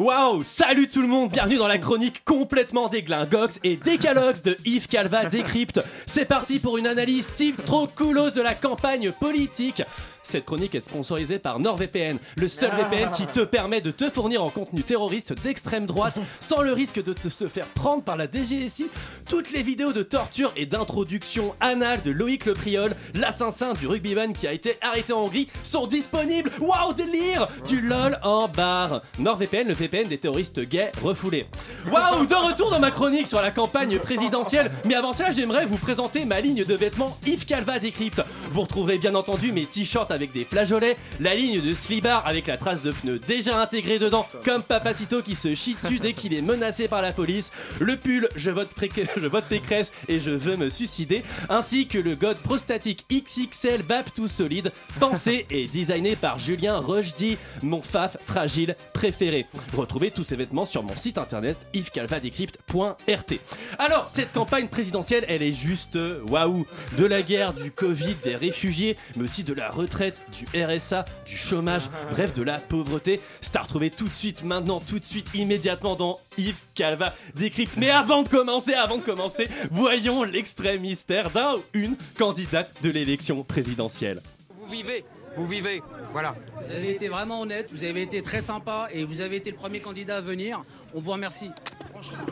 [0.00, 4.88] Waouh Salut tout le monde, bienvenue dans la chronique complètement déglingox et décalox de Yves
[4.88, 5.82] Calva décrypte.
[6.06, 9.82] C'est parti pour une analyse type trop coolos de la campagne politique.
[10.22, 14.44] Cette chronique est sponsorisée par NordVPN, le seul VPN qui te permet de te fournir
[14.44, 18.26] en contenu terroriste d'extrême droite sans le risque de te se faire prendre par la
[18.26, 18.88] DGSI.
[19.28, 24.32] Toutes les vidéos de torture et d'introduction anale de Loïc Le Priol, l'assassin du rugbyman
[24.32, 26.50] qui a été arrêté en Hongrie, sont disponibles.
[26.60, 29.02] Waouh, délire Du LOL en barre.
[29.18, 31.46] NordVPN, le VPN des terroristes gays refoulés.
[31.90, 34.70] Waouh, de retour dans ma chronique sur la campagne présidentielle.
[34.84, 38.22] Mais avant cela, j'aimerais vous présenter ma ligne de vêtements Yves Calva Décrypte.
[38.52, 42.56] Vous retrouverez bien entendu mes t-shirts avec des flageolets, la ligne de slibard avec la
[42.56, 46.42] trace de pneus déjà intégrée dedans, comme Papacito qui se chie dessus dès qu'il est
[46.42, 47.50] menacé par la police,
[47.80, 48.68] le pull je vote,
[49.16, 54.12] je vote Pécresse et je veux me suicider, ainsi que le god prostatique XXL Bap
[54.14, 59.46] tout solide, pensé et designé par Julien Rochdy, mon faf fragile préféré.
[59.76, 63.34] Retrouvez tous ces vêtements sur mon site internet yvescalvadécrypte.rt.
[63.78, 66.66] Alors, cette campagne présidentielle, elle est juste euh, waouh.
[66.96, 71.36] De la guerre, du Covid, des réfugiés, mais aussi de la retraite, du RSA, du
[71.36, 73.20] chômage, bref, de la pauvreté.
[73.40, 77.74] C'est à retrouver tout de suite, maintenant, tout de suite, immédiatement dans Yves Calva Décrypte.
[77.76, 82.90] Mais avant de commencer, avant de commencer, voyons l'extrême mystère d'un ou une candidate de
[82.90, 84.20] l'élection présidentielle.
[84.56, 85.04] Vous vivez,
[85.36, 85.82] vous vivez,
[86.12, 86.34] voilà.
[86.60, 89.56] Vous avez été vraiment honnête, vous avez été très sympa et vous avez été le
[89.56, 90.62] premier candidat à venir.
[90.94, 91.50] On vous remercie.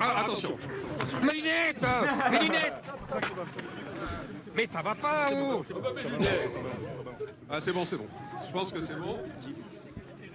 [0.01, 0.57] Ah, attention
[1.23, 1.77] Mes lunettes
[2.31, 2.75] Mes lunettes
[4.59, 5.65] Mais ça va pas, vous
[7.49, 8.07] Ah, c'est bon, c'est bon.
[8.45, 9.17] Je pense que c'est bon.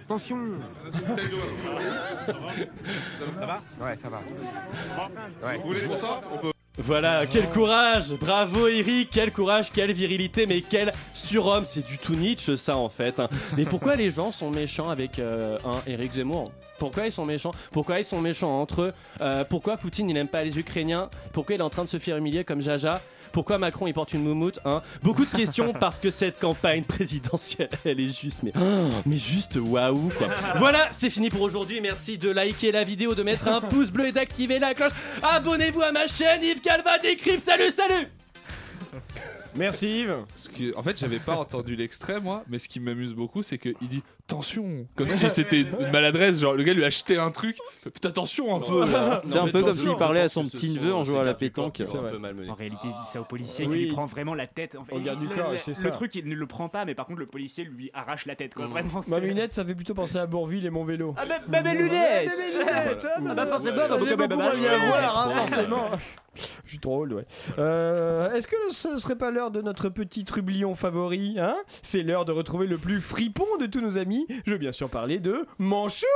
[0.06, 0.38] Attention.
[3.38, 3.60] Ça va?
[3.82, 4.22] Ouais, ça va.
[5.58, 6.24] Vous voulez qu'on sorte?
[6.32, 6.52] On peut...
[6.78, 8.14] Voilà, quel courage.
[8.14, 11.66] Bravo Eric, quel courage, quelle virilité, mais quel surhomme.
[11.66, 13.20] C'est du tout Nietzsche ça en fait.
[13.20, 13.26] hein.
[13.58, 16.50] Mais pourquoi les gens sont méchants avec euh, un Eric Zemmour?
[16.78, 17.52] Pourquoi ils sont méchants?
[17.72, 21.10] Pourquoi ils sont méchants entre eux Euh, Pourquoi Poutine il n'aime pas les Ukrainiens?
[21.34, 23.02] Pourquoi il est en train de se faire humilier comme Jaja?
[23.34, 24.80] Pourquoi Macron il porte une moumoute hein?
[25.02, 29.56] Beaucoup de questions parce que cette campagne présidentielle elle est juste mais oh, mais juste
[29.56, 30.28] waouh quoi.
[30.56, 31.80] Voilà, c'est fini pour aujourd'hui.
[31.80, 34.92] Merci de liker la vidéo, de mettre un pouce bleu et d'activer la cloche.
[35.22, 37.44] Abonnez-vous à ma chaîne Yves Calva Décrypte.
[37.44, 38.06] Salut, salut
[39.56, 40.16] Merci Yves.
[40.28, 43.58] Parce que, en fait, j'avais pas entendu l'extrait moi, mais ce qui m'amuse beaucoup, c'est
[43.58, 46.40] qu'il dit attention, comme si c'était une maladresse.
[46.40, 47.58] Genre, le gars lui a acheté un truc.
[47.82, 48.84] Faites attention un peu.
[49.28, 51.82] C'est un peu comme s'il parlait à son petit neveu en jouant à la pétanque.
[52.48, 54.76] En réalité, il dit ça au policier qui lui prend vraiment la tête.
[54.76, 57.20] En fait, Au garde du le, truc, il ne le prend pas, mais par contre,
[57.20, 58.54] le policier lui arrache la tête.
[58.54, 58.66] Quoi.
[58.66, 61.14] Vraiment, Ma lunette, ça fait plutôt penser à Bourville et mon vélo.
[61.16, 62.30] Ah, bah, mes lunettes
[62.66, 65.86] Ah, bah, forcément, bah, bah, a bah, forcément.
[66.64, 67.26] Je suis trop old, ouais.
[67.58, 71.56] Euh, Est-ce que ce serait pas l'heure de notre petit trublion favori hein?
[71.82, 74.13] C'est l'heure de retrouver le plus fripon de tous nos amis.
[74.46, 76.06] Je veux bien sûr parler de Manchouille.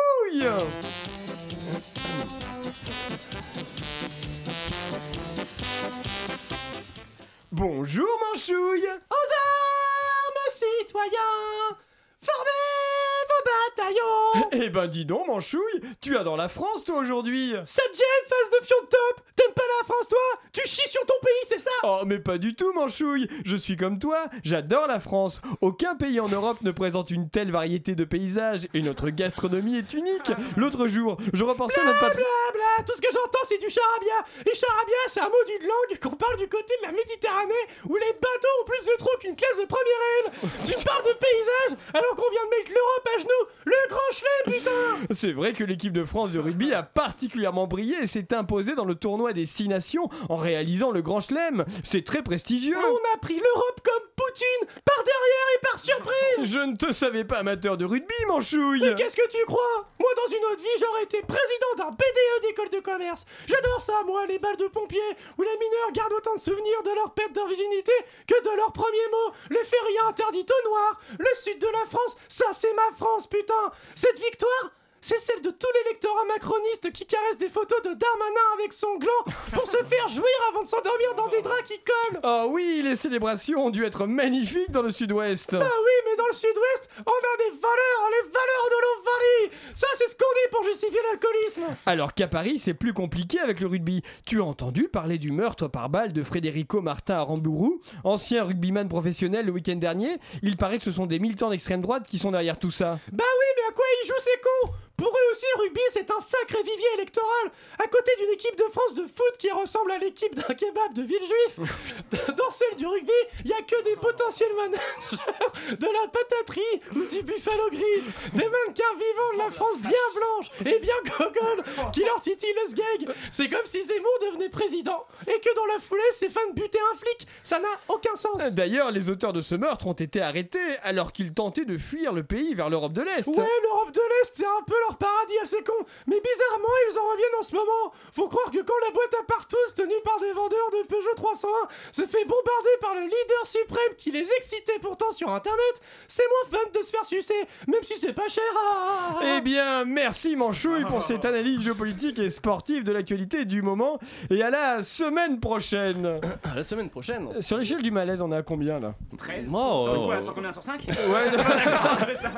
[7.52, 8.86] Bonjour Manchouille.
[9.10, 11.78] Aux armes, citoyens
[12.20, 17.54] Formez vos bataillons Eh ben dis donc Manchouille, tu adores la France toi aujourd'hui.
[17.64, 20.18] Cette gêne face de fion top T'aimes pas la France toi?
[20.52, 21.70] Tu chies sur ton pays, c'est ça?
[21.84, 25.40] Oh mais pas du tout Manchouille Je suis comme toi, j'adore la France.
[25.60, 28.66] Aucun pays en Europe ne présente une telle variété de paysages.
[28.74, 30.32] Et notre gastronomie est unique.
[30.56, 32.22] L'autre jour, je repensais à notre patrie...
[32.22, 34.24] Blabla, tout ce que j'entends c'est du charabia.
[34.44, 37.54] Et charabia c'est un mot d'une langue qu'on parle du côté de la Méditerranée
[37.88, 40.32] où les bateaux ont plus de trous qu'une classe de première L
[40.66, 43.27] Tu parles de paysage alors qu'on vient de mettre l'Europe à genoux
[43.64, 44.70] Le grand chelem putain
[45.10, 48.84] C'est vrai que l'équipe de France de rugby a particulièrement brillé et s'est imposée dans
[48.84, 51.64] le tournoi des Six Nations en réalisant le Grand Chelem.
[51.84, 52.76] C'est très prestigieux.
[52.76, 57.24] On a pris l'Europe comme Poutine par derrière et par surprise Je ne te savais
[57.24, 59.88] pas amateur de rugby, Manchouille Mais qu'est-ce que tu crois?
[59.98, 63.24] Moi, dans une autre vie, j'aurais été président d'un BDE d'école de commerce.
[63.46, 65.00] J'adore ça, moi, les balles de pompiers,
[65.38, 67.92] où les mineurs gardent autant de souvenirs de leur perte de virginité
[68.26, 69.32] que de leurs premiers mots.
[69.50, 71.00] Les férias interdits aux noirs.
[71.18, 73.72] Le sud de la France, ça, c'est ma France, putain.
[73.94, 74.72] Cette victoire.
[75.08, 79.32] C'est celle de tout l'électorat macroniste qui caresse des photos de Darmanin avec son gland
[79.54, 82.20] pour se faire jouir avant de s'endormir dans des draps qui collent.
[82.24, 85.54] Oh oui, les célébrations ont dû être magnifiques dans le sud-ouest.
[85.58, 89.86] Ah oui, mais dans le sud-ouest, on a des valeurs, les valeurs de l'Ovalie Ça,
[89.96, 93.66] c'est ce qu'on dit pour justifier l'alcoolisme Alors qu'à Paris, c'est plus compliqué avec le
[93.66, 94.02] rugby.
[94.26, 98.90] Tu as entendu parler du meurtre par balle de Federico Martin à Rambourou, ancien rugbyman
[98.90, 102.32] professionnel le week-end dernier Il paraît que ce sont des militants d'extrême droite qui sont
[102.32, 102.98] derrière tout ça.
[103.10, 104.72] Bah oui, mais à quoi ils jouent ces cons?
[104.98, 107.52] Pour eux aussi, le rugby, c'est un sacré vivier électoral.
[107.78, 111.02] À côté d'une équipe de France de foot qui ressemble à l'équipe d'un kebab de
[111.02, 111.72] Villejuif,
[112.36, 117.04] dans celle du rugby, il y a que des potentiels managers de la pataterie ou
[117.06, 118.04] du Buffalo Grill.
[118.34, 122.70] Des mannequins vivants de la France bien blanche et bien gogol qui leur titillent le
[122.70, 123.08] sgeg.
[123.32, 126.96] C'est comme si Zemmour devenait président et que dans la foulée, fin de buter un
[126.96, 127.28] flic.
[127.42, 128.54] Ça n'a aucun sens.
[128.54, 132.22] D'ailleurs, les auteurs de ce meurtre ont été arrêtés alors qu'ils tentaient de fuir le
[132.22, 133.26] pays vers l'Europe de l'Est.
[133.28, 135.72] Ouais, l'Europe de l'Est, c'est un peu leur paradis assez con.
[136.06, 137.92] Mais bizarrement, ils en reviennent en ce moment.
[138.12, 141.50] Faut croire que quand la boîte à partous, tenue par des vendeurs de Peugeot 301,
[141.92, 146.58] se fait bombarder par le leader suprême qui les excitait pourtant sur Internet, c'est moins
[146.60, 147.34] fun de se faire sucer,
[147.66, 148.44] même si c'est pas cher.
[148.56, 149.18] ah.
[149.36, 153.98] Eh bien, merci Manchouille pour cette analyse géopolitique et sportive de l'actualité du moment.
[154.30, 156.20] Et à la semaine prochaine.
[156.50, 157.40] À la semaine prochaine.
[157.42, 158.94] Sur l'échelle du malaise, on est à combien là?
[159.18, 159.80] 13 Oh.
[159.84, 160.20] Sur quoi?
[160.22, 160.52] Sur combien?
[160.52, 161.30] Sur 5 Ouais,
[162.06, 162.32] c'est ça.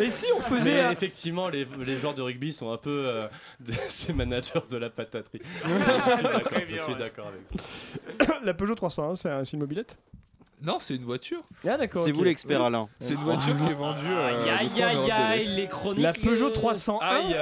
[0.00, 0.86] Et si on faisait.
[0.86, 3.28] Mais effectivement, les, les joueurs de rugby sont un peu euh,
[3.60, 5.40] des- ces managers de la pataterie.
[5.64, 7.42] je suis d'accord, avec
[8.28, 8.38] ça.
[8.44, 9.98] La Peugeot 301, c'est un- une mobilette
[10.62, 11.40] Non, c'est une voiture.
[11.66, 12.02] Ah d'accord.
[12.02, 12.16] C'est ok.
[12.16, 12.66] vous l'expert, Oui.
[12.66, 12.88] Alain.
[13.00, 14.00] C'est une voiture qui est vendue.
[14.08, 14.28] euh,
[14.58, 15.56] Aïe beaucoup en aïe Europe de aïe, l'Est.
[15.56, 16.02] les chroniques.
[16.02, 17.06] La Peugeot 301.
[17.06, 17.36] Aïe.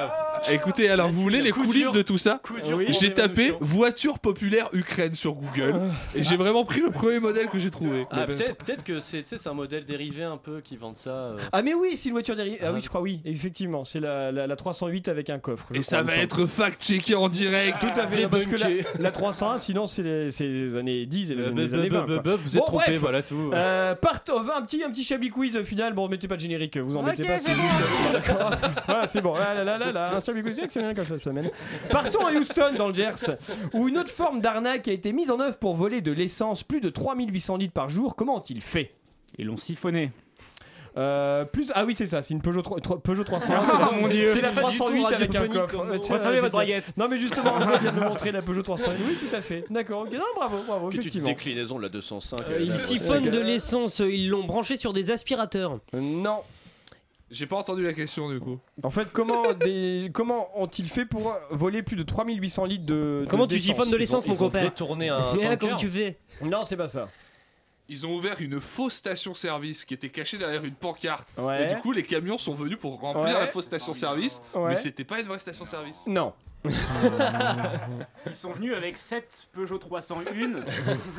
[0.50, 1.92] Écoutez, alors vous voulez les coup coulisses dur.
[1.92, 2.86] de tout ça Coup dur Oui.
[2.86, 5.80] pour J'ai tapé voiture populaire Ukraine sur Google
[6.14, 8.06] et j'ai vraiment pris le premier modèle que j'ai trouvé.
[8.10, 10.96] Ah, peut-être peut-être que c'est tu sais, c'est un modèle dérivé un peu qui vendent
[10.96, 11.10] ça.
[11.10, 11.38] euh.
[11.52, 12.58] Ah mais oui, c'est une voiture dérivée.
[12.62, 15.66] Ah oui, je crois oui, effectivement, c'est la, la, la 308 avec un coffre.
[15.72, 17.80] je Et ça crois, va il me être fact-checké en direct.
[17.82, 17.94] semble.
[17.94, 18.86] tout à fait parce que la, débunké.
[19.00, 21.78] la 301 sinon c'est les, c'est les années 10 et les, Euh, années- les bah,
[21.78, 22.32] années bah, 20 bah, quoi.
[22.36, 23.00] bah, vous êtes Bon, trompé, bref.
[23.07, 23.50] Voilà tout.
[23.54, 25.92] Euh, part- on va un petit un petit chablis quiz final.
[25.94, 27.38] Bon, mettez pas de générique, vous embêtez Ok, pas.
[27.38, 27.52] c'est.
[28.12, 28.50] D'accord.
[28.86, 29.34] voilà, c'est bon.
[29.34, 31.50] Là, là, là, là, là, un chablis quiz, c'est bien comme ça cette semaine.
[31.90, 33.36] Partons à Houston dans le Gers,
[33.72, 36.80] où une autre forme d'arnaque a été mise en œuvre pour voler de l'essence, plus
[36.80, 38.16] de 3800 litres par jour.
[38.16, 38.94] Comment ont-ils fait?
[39.38, 40.11] Ils l'ont siphonné.
[40.99, 43.78] Euh, plus ah oui c'est ça c'est une Peugeot, tro- tro- Peugeot 301 c'est Oh,
[43.78, 44.28] la, mon Dieu.
[44.28, 45.76] c'est la tout 308 avec un coffre.
[45.76, 46.59] comme Euh, Refermez votre
[46.97, 49.64] non mais justement on vient de me montrer la Peugeot 301 oui tout à fait.
[49.68, 50.12] D'accord ok.
[50.14, 51.28] Non bravo bravo Petite effectivement.
[51.28, 52.40] déclinaison de la 205.
[52.40, 53.30] Euh, euh, Ils siphonnent ouais.
[53.30, 55.78] de l'essence, euh, ils l'ont branché sur des aspirateurs.
[55.92, 56.38] Non.
[57.30, 58.59] J'ai pas entendu la question du coup.
[58.82, 62.94] en fait comment des comment ont-ils fait pour voler plus de 3800 litres de
[63.24, 64.61] de- Comment tu siphonnes de l'essence, Ils mon ont copain?
[64.61, 66.16] détourné un Mais là, comment tu fais?
[66.42, 67.09] Non c'est pas ça
[67.89, 71.32] Ils ont ouvert une fausse station-service qui était cachée derrière une pancarte.
[71.39, 71.64] Ouais.
[71.70, 73.32] Et du coup, les camions sont venus pour remplir Ouais.
[73.41, 74.43] la fausse station-service.
[74.55, 74.70] Ouais.
[74.70, 76.07] Mais c'était pas une vraie station-service.
[76.07, 76.32] non
[78.26, 80.24] Ils sont venus avec 7 Peugeot 301.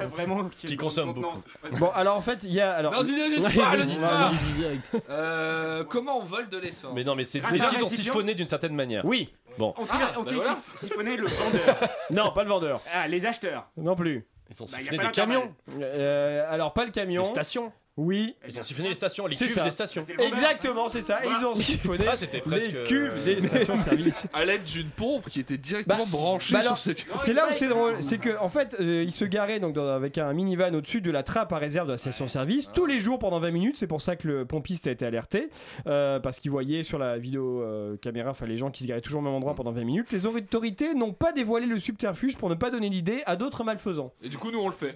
[0.09, 0.49] vraiment.
[0.57, 1.45] Qui consomment contenance.
[1.80, 4.99] bon alors en fait il y a alors Non, dis, le dis.
[5.09, 6.91] Euh, Comment on vole de l'essence?
[6.93, 9.99] Mais non, mais c'est à est-ce qu'ils ont siphonné d'une certaine manière oui Bon, Ont-ils
[10.01, 10.57] Ah, ont-ils bah voilà.
[10.76, 11.76] siphonné- siphonné le vendeur
[12.11, 13.70] non pas le vendeur Ah, les acheteurs.
[13.78, 17.21] non plus ils ont Bah, des camions, Euh, alors pas le camion.
[17.23, 17.71] Les stations.
[17.97, 19.63] Oui Ils ont siphonné les stations, les cuves ça.
[19.63, 20.01] des stations.
[20.19, 21.19] Exactement, c'est ça.
[21.25, 24.27] Ils ont siphonné Ah, c'était presque, les cuves euh, des stations-service.
[24.33, 27.05] À l'aide d'une pompe qui était directement branchée bah alors, sur cette.
[27.17, 29.87] C'est là où c'est drôle, c'est que en fait, euh, ils se garaient donc dans-
[29.87, 33.19] avec un minivan au-dessus de la trappe à réserve de la station-service tous les jours
[33.19, 33.75] pendant 20 minutes.
[33.77, 35.49] C'est pour ça que le pompiste a été alerté
[35.87, 39.01] euh, parce qu'il voyait sur la vidéo euh, caméra, enfin les gens qui se garaient
[39.01, 40.11] toujours au même endroit pendant 20 minutes.
[40.11, 44.13] Les autorités n'ont pas dévoilé le subterfuge pour ne pas donner l'idée à d'autres malfaisants.
[44.21, 44.95] Et du coup, nous on le fait.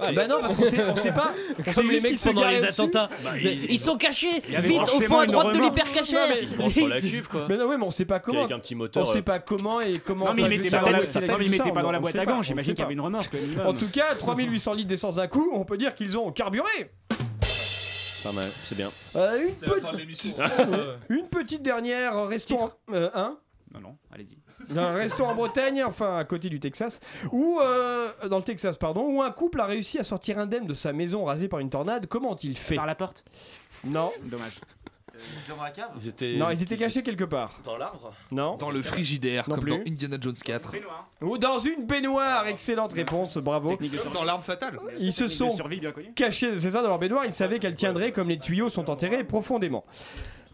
[0.00, 1.32] Ah, bah non, parce qu'on sait, on sait pas.
[1.66, 3.08] On sait les mecs pendant les attentats.
[3.22, 4.40] Bah, ils, ils- sont cachés.
[4.40, 5.76] Vite, au fond à droite de remorque.
[5.76, 6.28] l'hypercachère.
[6.28, 7.46] Non, mais- Ils se branchent sur la cuve, quoi.
[7.48, 8.40] Mais non, mais on sait pas comment.
[8.40, 9.02] Avec un petit moteur.
[9.02, 10.26] On sait euh, pas comment et comment.
[10.26, 11.72] Non, mais ils enfin, mettaient ça pas dans la- peut être- non, mais ils mettaient
[11.72, 12.38] pas dans la on boîte à gants.
[12.38, 13.34] on J'imagine qu'il y avait une remorque.
[13.64, 16.90] En tout cas, 3800 litres d'essence d'un coup, on peut dire qu'ils ont carburé.
[18.22, 18.90] Pas mal, c'est bien.
[19.16, 19.80] Euh, une, pe-
[21.18, 23.36] de petite dernière, euh, restons euh, hein
[23.74, 24.38] Non, non, allez-y.
[24.76, 27.00] Un resto en Bretagne, enfin à côté du Texas,
[27.32, 30.74] où euh, dans le Texas pardon, où un couple a réussi à sortir indemne de
[30.74, 32.06] sa maison rasée par une tornade.
[32.06, 32.74] Comment ont-ils fait?
[32.76, 33.24] Par la porte?
[33.84, 34.60] Non, Dommage.
[36.00, 36.34] Ils étaient.
[36.36, 37.60] non, ils étaient cachés quelque part.
[37.64, 38.12] dans l'arbre?
[38.32, 38.56] Non.
[38.56, 39.70] Dans le frigidaire, Non comme plus.
[39.70, 40.74] dans Indiana Jones 4.
[41.22, 42.46] Ou dans une baignoire.
[42.48, 43.78] Excellente réponse, bravo.
[44.12, 44.78] Dans l'arme fatale.
[44.98, 46.12] Ils se de sont survie bien connue.
[46.14, 47.24] cachés, c'est ça, dans leur baignoire.
[47.24, 49.84] Ils savaient qu'elle tiendrait comme les tuyaux sont enterrés profondément.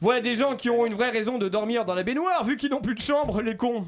[0.00, 2.70] Voilà des gens qui auront une vraie raison de dormir dans la baignoire, vu qu'ils
[2.70, 3.84] n'ont plus de chambre, les cons.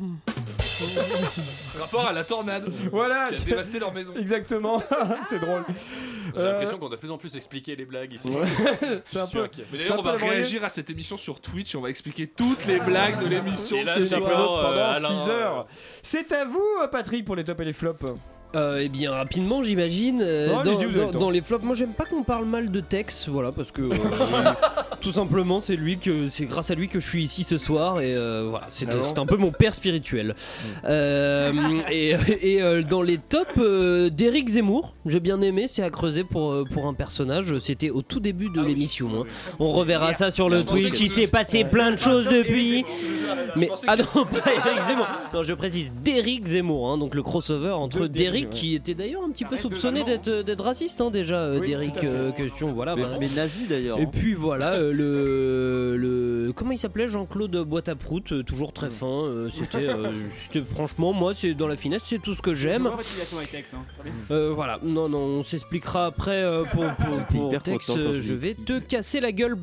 [1.79, 3.25] Rapport à la tornade Voilà.
[3.29, 4.13] qui a dévasté leur maison.
[4.17, 4.83] Exactement,
[5.29, 5.65] c'est drôle.
[6.35, 8.31] J'ai Euh, l'impression qu'on doit de plus en plus expliquer les blagues ici.
[9.05, 9.49] C'est un peu.
[9.71, 11.91] Mais d'ailleurs, un on peu va réagir à cette émission sur Twitch et on va
[11.91, 13.77] expliquer toutes les blagues de l'émission.
[13.87, 15.67] Euh, pendant Alain, 6 heures.
[16.03, 18.01] C'est à vous, euh, Patrick, pour les tops et les flops.
[18.55, 20.21] Euh, eh bien, rapidement, j'imagine.
[20.23, 21.19] euh, dans, allez-y, vous avez dans- le temps.
[21.19, 23.91] dans les flops, moi j'aime pas qu'on parle mal de Tex, voilà, parce que euh,
[25.01, 28.01] tout simplement, c'est lui que c'est grâce à lui que je suis ici ce soir
[28.01, 30.35] et euh, voilà, c'est Ah bon c'est un peu mon père spirituel.
[30.85, 31.53] Euh,
[31.91, 36.25] et et, euh, dans les tops, euh, d'Éric Zemmour, j'ai bien aimé, c'est à creuser
[36.25, 37.57] pour euh, pour un personnage.
[37.59, 39.09] C'était au tout début de l'émission.
[39.23, 39.25] hein.
[39.59, 40.99] On reverra ça sur le pensais Twitch.
[40.99, 42.85] que Il s'est passé plein de choses depuis.
[43.57, 45.07] Mais ah non, pas Eric Zemmour.
[45.35, 48.61] Non, je précise d'Eric Zemmour, hein, donc le crossover entre De Derrick, Derrick ouais.
[48.61, 51.37] qui était d'ailleurs un petit peu soupçonné d'être d'être raciste hein, déjà.
[51.41, 52.97] euh, Oui, Derrick euh, question, voilà.
[52.97, 53.17] Mais, bah.
[53.21, 53.99] mais nazi d'ailleurs.
[53.99, 54.11] Et hein.
[54.13, 56.53] puis voilà, euh, le, le.
[56.53, 59.07] Comment il s'appelait Jean-Claude Boîte à Prout, euh, toujours très fin.
[59.07, 62.87] euh, C'était euh, c'était- franchement, moi, c'est dans la finesse, c'est tout ce que j'aime.
[62.87, 62.97] Hein.
[64.31, 68.07] Euh, voilà, non, non, on s'expliquera après euh, pour, pour, pour hyper Tex, content quand
[68.15, 69.57] euh, je vais te casser la gueule.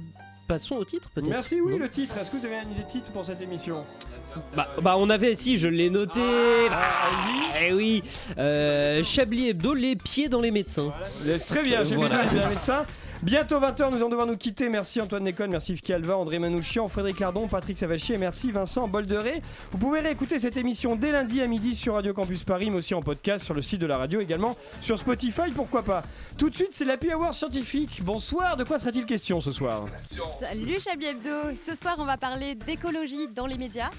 [0.48, 2.18] Passons au titre peut-être Merci, oui, Non le titre.
[2.18, 3.84] Est-ce que vous avez une idée de titre pour cette émission?
[4.56, 6.20] Bah, bah, on avait, si, je l'ai noté.
[6.72, 8.04] Ah, Bah, eh oui.
[8.38, 10.94] Euh, Chablis Hebdo, les pieds dans les médecins.
[11.26, 12.24] Les- Très bien, j'ai Voilà.
[12.26, 12.86] bien les médecins.
[13.22, 14.70] Bientôt 20h, nous allons devoir nous quitter.
[14.70, 18.88] Merci Antoine Déconne, merci Yves Calva, André Manouchian, Frédéric Lardon, Patrick Savachier et merci Vincent
[18.88, 19.42] Bolderet.
[19.74, 22.94] Vous pouvez réécouter cette émission dès lundi à midi sur Radio Campus Paris, mais aussi
[22.94, 26.04] en podcast sur le site de la radio, également sur Spotify, pourquoi pas.
[26.38, 28.00] Tout de suite, c'est l'Happy Hour scientifique.
[28.06, 29.88] Bonsoir, de quoi sera-t-il question ce soir?
[30.40, 33.90] Salut Chablis Hebdo Ce soir on va parler d'écologie dans les médias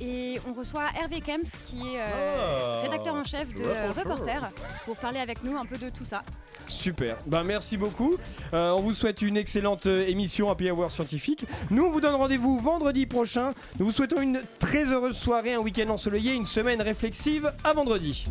[0.00, 2.82] et on reçoit Hervé Kempf qui est euh, Ah.
[2.82, 4.50] rédacteur en chef de euh, Reporter
[4.84, 6.22] pour parler avec nous un peu de tout ça.
[6.66, 8.14] Super, ben merci beaucoup.
[8.54, 11.44] Euh, on vous souhaite une excellente émission Happy Hour scientifique.
[11.70, 13.52] Nous, on vous donne rendez-vous vendredi prochain.
[13.78, 17.52] Nous vous souhaitons une très heureuse soirée, un week-end ensoleillé, une semaine réflexive.
[17.64, 18.24] À vendredi.